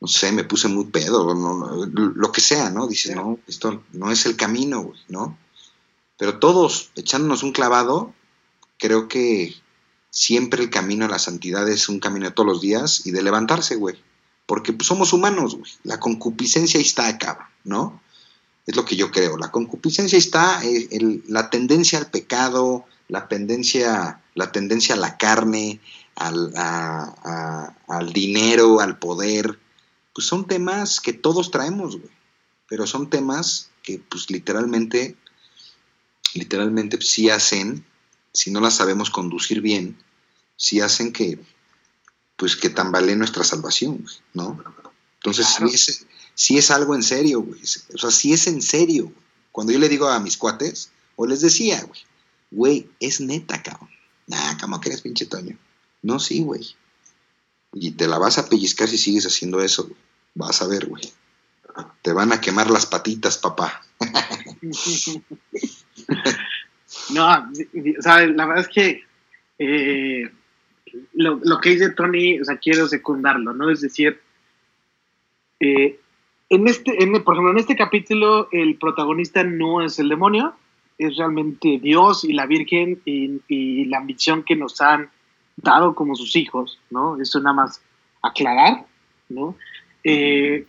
[0.00, 2.86] no sé, me puse muy pedo, no, no, lo que sea, ¿no?
[2.86, 5.38] Dices, no, esto no es el camino, güey, ¿no?
[6.16, 8.14] Pero todos echándonos un clavado,
[8.78, 9.54] creo que
[10.10, 13.22] siempre el camino a la santidad es un camino de todos los días y de
[13.22, 13.96] levantarse, güey.
[14.46, 15.70] Porque pues, somos humanos, güey.
[15.82, 18.02] La concupiscencia está, cabrón, ¿no?
[18.66, 19.36] Es lo que yo creo.
[19.36, 20.88] La concupiscencia está, eh,
[21.28, 25.80] la tendencia al pecado, la tendencia, la tendencia a la carne,
[26.16, 29.58] al, al dinero, al poder,
[30.14, 32.10] pues son temas que todos traemos, güey.
[32.68, 35.16] Pero son temas que, pues literalmente,
[36.34, 37.84] literalmente sí hacen,
[38.32, 39.98] si no las sabemos conducir bien,
[40.56, 41.38] sí hacen que,
[42.36, 44.62] pues que tambalee nuestra salvación, güey, ¿no?
[45.16, 45.72] Entonces, Claro.
[46.34, 47.60] sí, es, algo en serio, güey.
[47.94, 49.04] O sea, sí es en serio.
[49.04, 49.16] güey.
[49.52, 52.00] Cuando yo le digo a mis cuates, o les decía, güey,
[52.50, 53.88] güey, es neta, cabrón.
[54.26, 55.56] Nah, ¿cómo eres pinche Toño?
[56.02, 56.74] No, sí, güey.
[57.72, 59.96] Y te la vas a pellizcar si sigues haciendo eso, güey.
[60.34, 61.12] Vas a ver, güey.
[62.02, 63.82] Te van a quemar las patitas, papá.
[67.10, 69.02] No, o sea, la verdad es que
[69.58, 70.30] eh,
[71.14, 73.70] lo, que dice Tony, o sea, quiero secundarlo, ¿no?
[73.70, 74.20] Es decir,
[75.60, 75.98] eh,
[76.48, 76.92] en este,
[77.24, 80.54] por ejemplo, en este capítulo el protagonista no es el demonio,
[80.98, 85.10] es realmente Dios y la Virgen y, la ambición que nos han
[85.56, 87.20] dado como sus hijos, ¿no?
[87.20, 87.82] Eso nada más
[88.22, 88.86] aclarar,
[89.28, 89.56] ¿no?
[90.02, 90.66] Eh,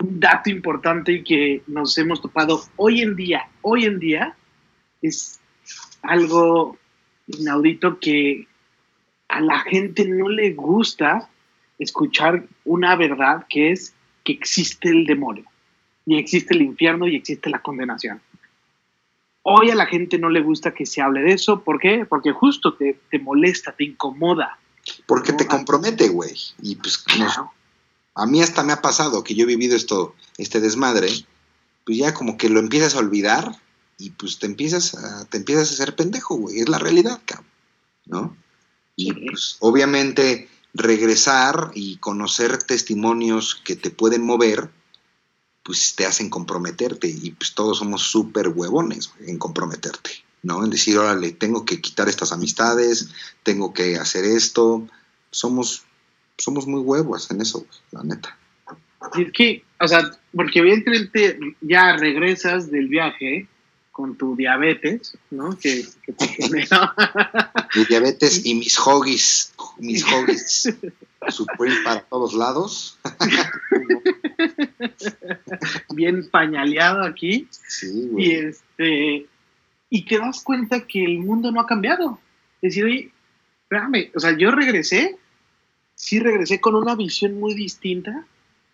[0.00, 4.36] un dato importante que nos hemos topado hoy en día, hoy en día,
[5.02, 5.40] es
[6.02, 6.76] algo
[7.26, 8.46] inaudito que
[9.34, 11.28] a la gente no le gusta
[11.80, 15.44] escuchar una verdad que es que existe el demonio
[16.06, 18.20] y existe el infierno y existe la condenación.
[19.42, 21.62] Hoy a la gente no le gusta que se hable de eso.
[21.64, 22.06] ¿Por qué?
[22.08, 24.58] Porque justo te, te molesta, te incomoda.
[25.06, 26.34] Porque No, te compromete, güey.
[26.62, 27.40] Y pues nos-
[28.14, 31.08] a mí hasta me ha pasado que yo he vivido esto, este desmadre,
[31.84, 33.50] pues ya como que lo empiezas a olvidar
[33.98, 36.60] y pues te empiezas a, te empiezas a hacer pendejo, güey.
[36.60, 37.48] Es la realidad, cabrón.
[38.06, 38.43] ¿No?
[38.96, 44.70] Y pues obviamente regresar y conocer testimonios que te pueden mover,
[45.62, 50.10] pues te hacen comprometerte y pues todos somos súper huevones en comprometerte,
[50.42, 50.62] ¿no?
[50.62, 53.08] En decir, órale, tengo que quitar estas amistades,
[53.42, 54.86] tengo que hacer esto.
[55.30, 55.84] Somos,
[56.36, 58.36] somos muy huevos en eso, la neta.
[59.16, 63.48] Es que, o sea, porque evidentemente ya regresas del viaje
[63.94, 65.56] con tu diabetes, ¿no?
[65.56, 66.92] Que, que te generó.
[67.76, 70.74] Mi diabetes y mis hoggies, mis hoggies
[71.28, 72.98] Supreme para todos lados.
[75.94, 77.46] bien pañaleado aquí.
[77.52, 78.30] Sí, Y güey.
[78.32, 79.26] este.
[79.90, 82.18] Y te das cuenta que el mundo no ha cambiado.
[82.62, 83.12] Es decir, oye,
[83.62, 85.16] espérame, o sea, yo regresé,
[85.94, 88.26] sí regresé con una visión muy distinta,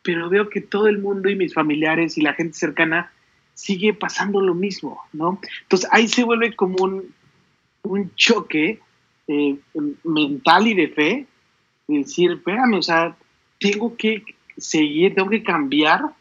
[0.02, 3.12] pero veo que todo el mundo y mis familiares y la gente cercana
[3.60, 5.38] sigue pasando lo mismo, ¿no?
[5.62, 7.14] Entonces ahí se vuelve como un,
[7.82, 8.80] un choque
[9.28, 9.58] eh,
[10.04, 11.26] mental y de fe,
[11.86, 13.16] de decir, espérame, o sea,
[13.58, 14.24] tengo que
[14.56, 16.14] seguir, tengo que cambiar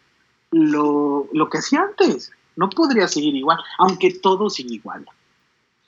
[0.51, 2.31] lo, lo que hacía antes.
[2.57, 5.05] No podría seguir igual, aunque todo sigue igual.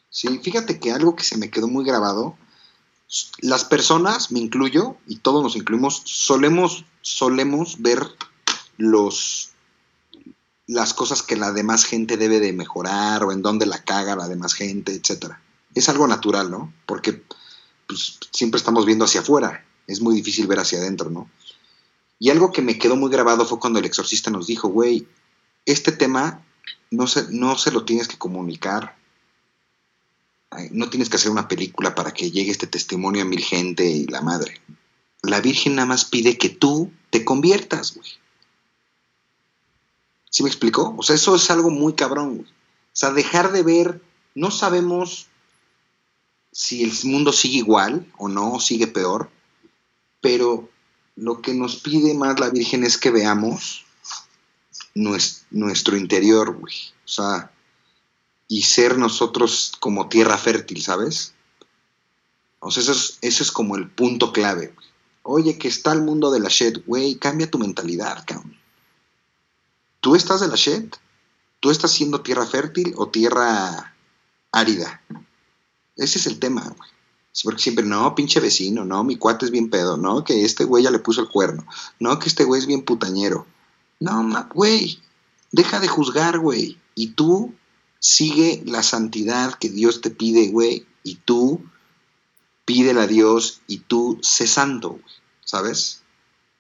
[0.10, 2.38] Sí, fíjate que algo que se me quedó muy grabado,
[3.42, 8.08] las personas, me incluyo, y todos nos incluimos, solemos, solemos ver
[8.78, 9.51] los,
[10.68, 14.28] las cosas que la demás gente debe de mejorar o en dónde la caga la
[14.28, 15.42] demás gente, etcétera.
[15.76, 16.74] Es algo natural, ¿no?
[16.86, 17.24] Porque
[17.88, 21.30] pues, siempre estamos viendo hacia afuera, es muy difícil ver hacia adentro, ¿no?
[22.20, 25.08] Y algo que me quedó muy grabado fue cuando el exorcista nos dijo, güey,
[25.66, 26.46] este tema
[26.92, 28.96] no se, no se lo tienes que comunicar
[30.72, 34.06] no tienes que hacer una película para que llegue este testimonio a mil gente y
[34.08, 34.60] la madre.
[35.24, 38.10] La Virgen nada más pide que tú te conviertas, güey.
[40.32, 40.96] ¿Sí me explicó?
[40.98, 42.50] O sea, eso es algo muy cabrón, güey.
[42.50, 44.02] O sea, dejar de ver,
[44.34, 45.28] no sabemos
[46.52, 49.30] si el mundo sigue igual o no, sigue peor,
[50.22, 50.68] pero
[51.16, 53.86] lo que nos pide más la Virgen es que veamos
[54.96, 56.74] nues- nuestro interior, güey.
[57.06, 57.52] O sea,
[58.48, 61.34] y ser nosotros como tierra fértil, ¿sabes?
[62.60, 64.68] O sea, eso es, eso es como el punto clave.
[64.74, 64.88] güey.
[65.24, 68.58] Oye, que está el mundo de la shit, güey, cambia tu mentalidad, cabrón.
[70.02, 70.96] ¿Tú estás de la shit?
[71.60, 73.96] ¿Tú estás siendo tierra fértil o tierra
[74.52, 75.02] árida?
[75.96, 76.90] Ese es el tema, güey.
[77.44, 80.84] Porque siempre, no, pinche vecino, no, mi cuate es bien pedo, no, que este güey
[80.84, 81.66] ya le puso el cuerno,
[82.00, 83.48] no, que este güey es bien putañero.
[84.00, 85.00] No, güey,
[85.52, 86.80] deja de juzgar, güey.
[86.96, 87.54] Y tú
[88.00, 90.88] sigue la santidad que Dios te pide, güey.
[91.04, 91.64] Y tú
[92.66, 95.04] pídele a Dios y tú sé santo, güey.
[95.46, 96.02] ¿Sabes?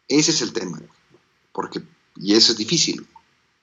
[0.07, 0.89] Ese es el tema, güey.
[1.51, 1.81] Porque,
[2.15, 3.07] y eso es difícil.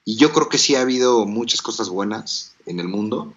[0.08, 3.34] Y yo creo que sí ha habido muchas cosas buenas en el mundo,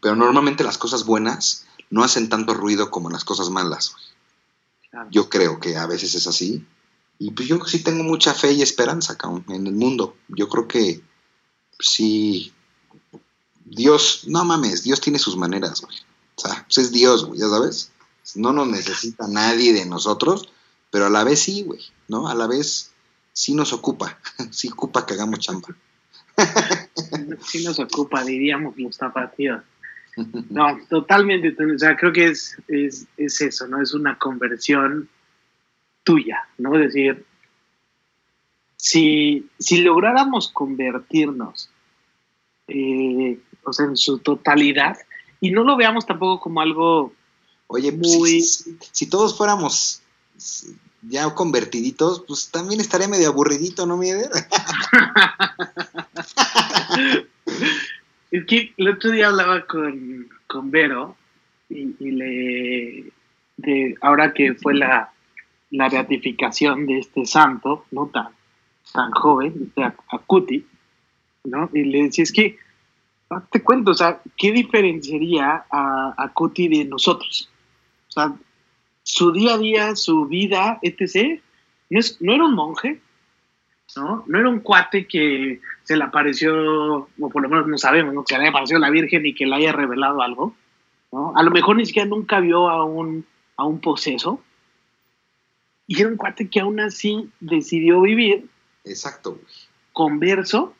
[0.00, 3.96] pero normalmente las cosas buenas no hacen tanto ruido como las cosas malas.
[4.90, 5.08] Claro.
[5.10, 6.64] Yo creo que a veces es así.
[7.18, 10.14] Y pues yo sí tengo mucha fe y esperanza cabrón, en el mundo.
[10.28, 11.02] Yo creo que
[11.80, 12.52] sí.
[13.64, 15.96] Dios, no mames, Dios tiene sus maneras, güey.
[16.36, 17.90] O sea, pues es Dios, güey, ya sabes.
[18.36, 20.48] No nos necesita nadie de nosotros,
[20.92, 22.28] pero a la vez sí, güey, ¿no?
[22.28, 22.92] A la vez
[23.32, 24.20] sí nos ocupa,
[24.52, 25.70] sí ocupa que hagamos chamba.
[27.44, 29.62] Sí nos ocupa, diríamos los tapatíos.
[30.50, 31.54] No, totalmente.
[31.62, 33.80] O sea, creo que es, es, es eso, ¿no?
[33.80, 35.08] Es una conversión
[36.02, 36.74] tuya, ¿no?
[36.74, 37.24] Es decir,
[38.76, 41.70] si, si lográramos convertirnos,
[42.66, 44.96] eh, o sea, en su totalidad,
[45.40, 47.12] y no lo veamos tampoco como algo
[47.68, 48.42] Oye, pues, Muy-
[48.92, 50.00] si, todos fuéramos
[51.02, 54.30] ya convertiditos, pues también estaría medio aburridito, ¿no, mi Eder?
[58.30, 61.16] Es que el otro día hablaba con, con Vero
[61.70, 63.12] y, le.
[63.56, 65.10] De, ahora que fue la,
[65.70, 68.28] la beatificación de este santo, no tan,
[68.92, 70.64] tan joven, de Acuti,
[71.44, 71.68] ¿no?
[71.72, 72.58] Y le decía, es que,
[73.30, 77.50] ah, te cuento, o sea, ¿qué diferenciaría a Acuti de nosotros?
[78.08, 78.36] O sea,
[79.02, 81.40] su día a día, su vida, etc.,
[81.90, 83.00] no, es, no era un monje,
[83.96, 84.24] ¿no?
[84.26, 88.24] No era un cuate que se le apareció, o por lo menos no sabemos, ¿no?
[88.24, 90.54] Que se le haya aparecido la Virgen y que le haya revelado algo,
[91.12, 91.32] ¿no?
[91.36, 93.24] A lo mejor ni siquiera nunca vio a un,
[93.56, 94.42] a un poseso.
[95.86, 98.46] Y era un cuate que aún así decidió vivir
[98.84, 99.40] Exacto,
[99.92, 100.74] converso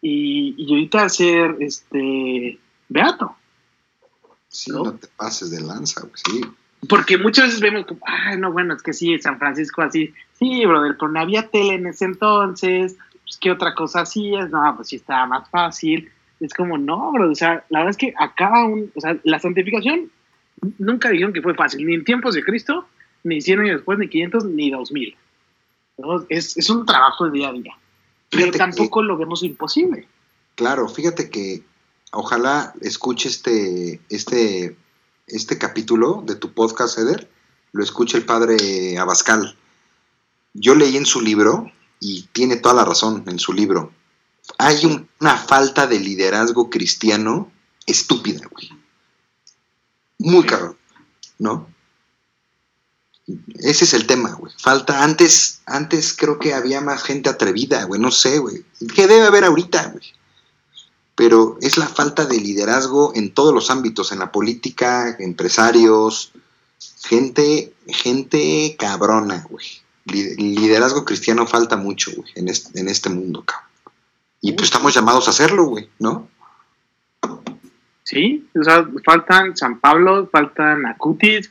[0.00, 2.58] y, y ahorita ser este
[2.88, 3.36] beato.
[4.48, 4.84] Sí, ¿No?
[4.84, 6.40] no, te pases de lanza, sí.
[6.88, 10.64] Porque muchas veces vemos como, ay, no, bueno, es que sí, San Francisco así, sí,
[10.64, 14.88] brother, pero no había tele en ese entonces, pues qué otra cosa hacías, no, pues
[14.88, 16.10] sí estaba más fácil.
[16.40, 19.40] Es como, no, bro, o sea, la verdad es que acá un, o sea, la
[19.40, 20.10] santificación
[20.78, 22.86] nunca dijeron que fue fácil, ni en tiempos de Cristo,
[23.24, 25.16] ni 100 años después, ni 500, ni 2000.
[25.98, 26.24] ¿no?
[26.28, 27.72] Es, es un trabajo de día a día.
[28.30, 30.06] Pero que- tampoco lo vemos imposible.
[30.54, 31.62] Claro, fíjate que
[32.12, 34.76] ojalá escuche este, este,
[35.28, 37.30] este capítulo de tu podcast, Eder,
[37.72, 39.56] lo escuche el padre Abascal.
[40.54, 43.92] Yo leí en su libro, y tiene toda la razón en su libro,
[44.56, 47.50] hay un- una falta de liderazgo cristiano
[47.86, 48.70] estúpida, güey.
[50.18, 50.76] Muy cabrón,
[51.38, 51.68] ¿no?
[53.58, 54.52] Ese es el tema, güey.
[54.58, 58.64] Falta, antes, antes creo que había más gente atrevida, güey, no sé, güey.
[58.94, 60.04] ¿Qué debe haber ahorita, güey?
[61.18, 66.30] Pero es la falta de liderazgo en todos los ámbitos, en la política, empresarios,
[67.02, 69.66] gente, gente cabrona, güey.
[70.04, 73.66] Li- Liderazgo cristiano falta mucho, güey, en este, en este mundo, cabrón.
[74.40, 76.28] Y pues estamos llamados a hacerlo, güey, ¿no?
[78.04, 81.48] Sí, o sea, faltan San Pablo, faltan Acutis,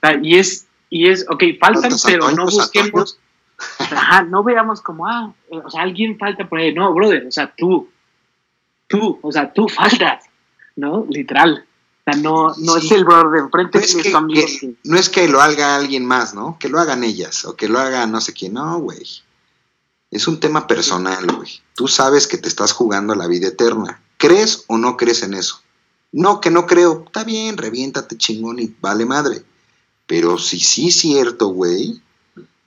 [0.00, 3.18] sea, y es, y es, ok, faltan, pero no busquemos.
[3.78, 6.74] Ajá, no veamos como, ah, eh, o sea, alguien falta por ahí.
[6.74, 7.88] No, brother, o sea, tú,
[8.86, 10.24] tú, o sea, tú faltas,
[10.76, 11.06] ¿no?
[11.10, 11.66] Literal.
[12.06, 12.86] O sea, no, no Sí.
[12.86, 13.94] es el brother de enfrente, No es,
[14.60, 16.56] que, no es que lo haga alguien más, ¿no?
[16.58, 18.54] Que lo hagan ellas o que lo haga no sé quién.
[18.54, 19.04] No, güey.
[20.10, 21.60] Es un tema personal, güey.
[21.74, 24.00] Tú sabes que te estás jugando la vida eterna.
[24.18, 25.60] ¿Crees o no crees en eso?
[26.12, 27.02] No, que no creo.
[27.06, 29.42] Está bien, reviéntate chingón y vale madre.
[30.06, 32.00] Pero si sí es cierto, güey,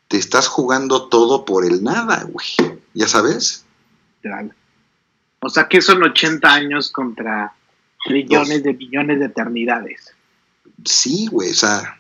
[0.10, 2.48] te estás jugando todo por el nada, güey.
[2.94, 3.64] ¿Ya sabes?
[4.22, 4.54] literal.
[5.42, 7.54] O sea, que son 80 años contra
[8.06, 10.14] trillones de billones de eternidades.
[10.86, 12.00] Sí, güey, o sea.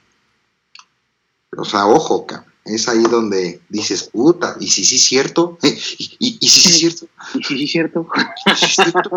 [1.57, 2.49] O sea, ojo, cabrón.
[2.65, 7.07] Es ahí donde dices, puta, y si sí es cierto, y, si sí es cierto,
[7.33, 8.07] Y sí, sí, es cierto.
[8.45, 9.11] y si sí es cierto.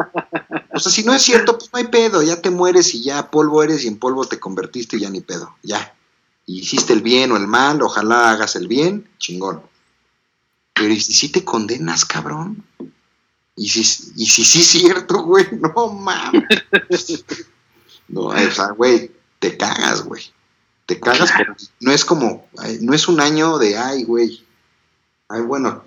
[0.73, 3.31] O sea, si no es cierto, pues no hay pedo, ya te mueres y ya
[3.31, 5.95] polvo eres y en polvo te convertiste y ya ni pedo, ya.
[6.47, 9.63] Y hiciste el bien o el mal, ojalá hagas el bien, chingón.
[10.73, 12.65] Pero ¿y si sí te condenas, cabrón?
[13.57, 13.81] Y si,
[14.17, 17.25] y si sí es cierto, güey, no mames.
[18.09, 20.23] No, o sea, güey, te cagas, güey.
[20.87, 21.55] Te cagas Claro.
[21.57, 22.49] porque no es como,
[22.81, 24.45] no es un año de, ay, güey.
[25.29, 25.85] Ay, bueno,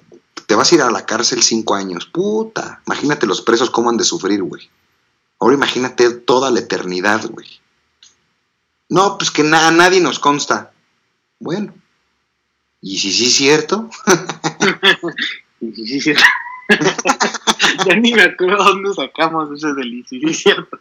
[0.48, 2.06] te vas a ir a la cárcel cinco años.
[2.06, 4.70] Puta, imagínate los presos cómo han de sufrir, güey.
[5.40, 7.48] Ahora imagínate toda la eternidad, güey.
[8.90, 10.72] No, pues que na- nadie nos consta.
[11.40, 11.74] Bueno.
[12.82, 13.90] ¿Y si sí es cierto?
[15.62, 16.24] Y sí, sí, cierto.
[17.88, 20.80] Ya ni me acuerdo dónde sacamos ese del y sí, sí, cierto.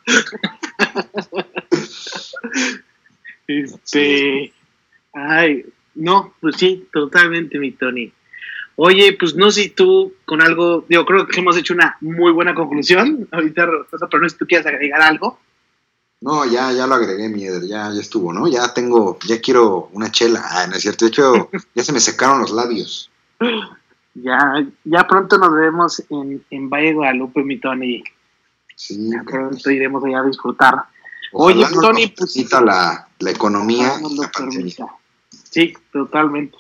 [3.46, 4.52] este.
[5.12, 8.12] Ay, no, pues sí, totalmente, mi Tony.
[8.76, 12.32] Oye, pues no sé si tú con algo, digo, creo que hemos hecho una muy
[12.32, 13.28] buena conclusión.
[13.30, 15.38] Ahorita, pero no sé si tú quieres agregar algo.
[16.20, 18.48] No, ya, ya lo agregué, mi Eder, ya, ya estuvo, ¿no?
[18.48, 20.42] Ya tengo, ya quiero una chela.
[20.42, 23.10] Ah, no es cierto, de hecho, ya se me secaron los labios.
[24.14, 28.02] Ya, ya pronto nos vemos en, en Valle de Guadalupe, mi Tony.
[28.76, 30.74] Sí, Ya pronto iremos allá a disfrutar.
[31.32, 34.86] Ojalá Oye, Tony, pues- la, la economía nos lo permita.
[35.50, 36.56] Sí, totalmente.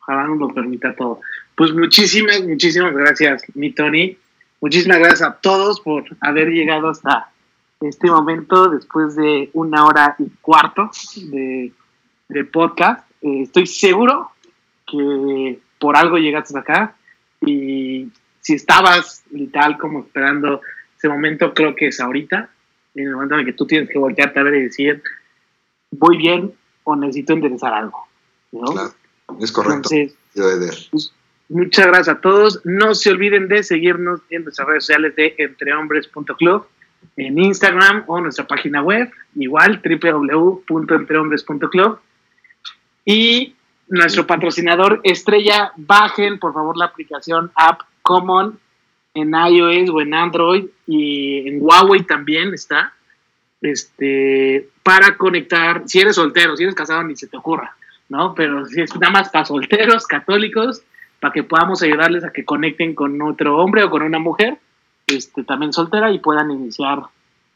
[0.00, 1.20] Ojalá nos lo permita todo.
[1.54, 4.16] Pues muchísimas, muchísimas gracias, mi Tony.
[4.60, 7.30] Muchísimas gracias a todos por haber llegado hasta
[7.80, 11.72] este momento después de una hora y cuarto de,
[12.28, 13.08] de podcast.
[13.22, 14.32] Eh, estoy seguro
[14.86, 16.96] que por algo llegaste acá
[17.40, 18.08] y
[18.40, 20.60] si estabas literal como esperando
[20.96, 22.50] ese momento, creo que es ahorita,
[22.94, 25.02] en el momento en el que tú tienes que voltearte a ver y decir,
[25.90, 28.06] voy bien o necesito enderezar algo.
[28.52, 28.72] ¿no?
[28.72, 28.94] Claro,
[29.40, 30.74] es correcto, Entonces, Eder.
[31.48, 32.60] muchas gracias a todos.
[32.64, 36.66] No se olviden de seguirnos en nuestras redes sociales de entrehombres.club,
[37.16, 41.98] en Instagram o nuestra página web, igual www.entrehombres.club.
[43.04, 43.54] Y
[43.88, 48.58] nuestro patrocinador estrella, bajen por favor la aplicación App Common
[49.14, 52.92] en iOS o en Android y en Huawei también está.
[53.60, 57.76] Este, para conectar, si eres soltero, si eres casado, ni se te ocurra,
[58.08, 58.34] ¿no?
[58.34, 60.82] Pero si es nada más para solteros, católicos,
[61.18, 64.58] para que podamos ayudarles a que conecten con otro hombre o con una mujer,
[65.06, 67.00] este, también soltera, y puedan iniciar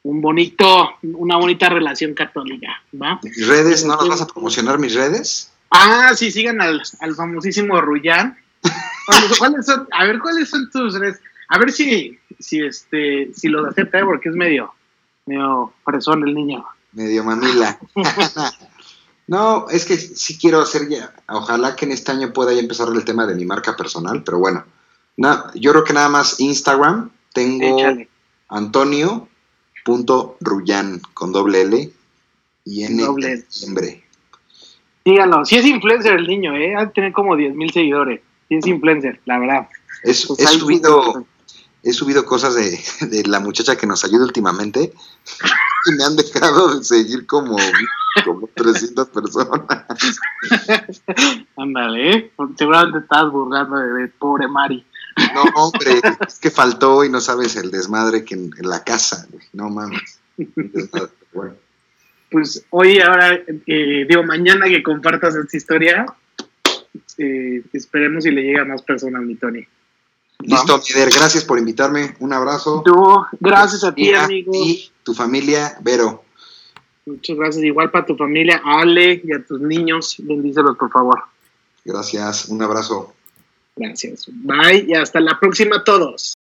[0.02, 3.20] un bonito, una bonita relación católica, ¿va?
[3.22, 3.84] ¿Mis redes?
[3.84, 5.51] ¿No las vas a promocionar mis redes?
[5.73, 8.36] Ah, sí, sigan al, al famosísimo Rullán.
[9.07, 9.89] ¿Cuáles, cuáles son?
[9.93, 11.19] A ver, ¿cuáles son tus redes?
[11.49, 14.05] A ver si, si este, si los acepta, ¿eh?
[14.05, 14.74] porque es medio,
[15.27, 16.62] medio fresón el niño.
[16.93, 17.78] Medio mamila.
[19.27, 21.12] no, es que sí quiero hacer ya.
[21.28, 24.39] Ojalá que en este año pueda ya empezar el tema de mi marca personal, pero
[24.39, 24.65] bueno.
[25.16, 28.09] Na- yo creo que nada más Instagram tengo Échale.
[28.49, 31.93] Antonio.rullán con doble L
[32.65, 34.01] y N Doble L.
[35.04, 36.74] Díganlo, si es influencer el niño, ¿eh?
[36.76, 38.20] Ha de tener como 10 mil seguidores.
[38.48, 39.68] Si es influencer, la verdad.
[40.04, 41.26] Es- Pues he subido
[41.84, 44.92] he subido cosas de, de la muchacha que nos ayuda últimamente
[45.86, 47.56] y me han dejado de seguir como,
[48.24, 49.62] como 300 personas.
[51.56, 52.32] Ándale, ¿eh?
[52.56, 54.84] Seguramente estás burlando de, de pobre Mari.
[55.34, 59.26] No, hombre, es que faltó y no sabes el desmadre que en, en la casa.
[59.52, 60.20] No mames.
[60.36, 61.54] Desmadre, bueno.
[62.32, 63.34] Pues hoy, ahora,
[63.66, 66.06] eh, digo, mañana que compartas esta historia,
[67.18, 69.66] eh, esperemos si le llega a más personas, mi Tony.
[70.40, 72.16] Listo, Mider, gracias por invitarme.
[72.18, 72.82] Un abrazo.
[72.84, 74.50] Tú, gracias a ti, Y a amigo.
[74.50, 76.24] ti, tu familia, Vero.
[77.06, 77.64] Muchas gracias.
[77.64, 80.16] Igual para tu familia, a Ale y a tus niños.
[80.18, 81.22] Bendícelos, por favor.
[81.84, 83.14] Gracias, un abrazo.
[83.76, 84.26] Gracias.
[84.28, 86.34] Bye y hasta la próxima a todos.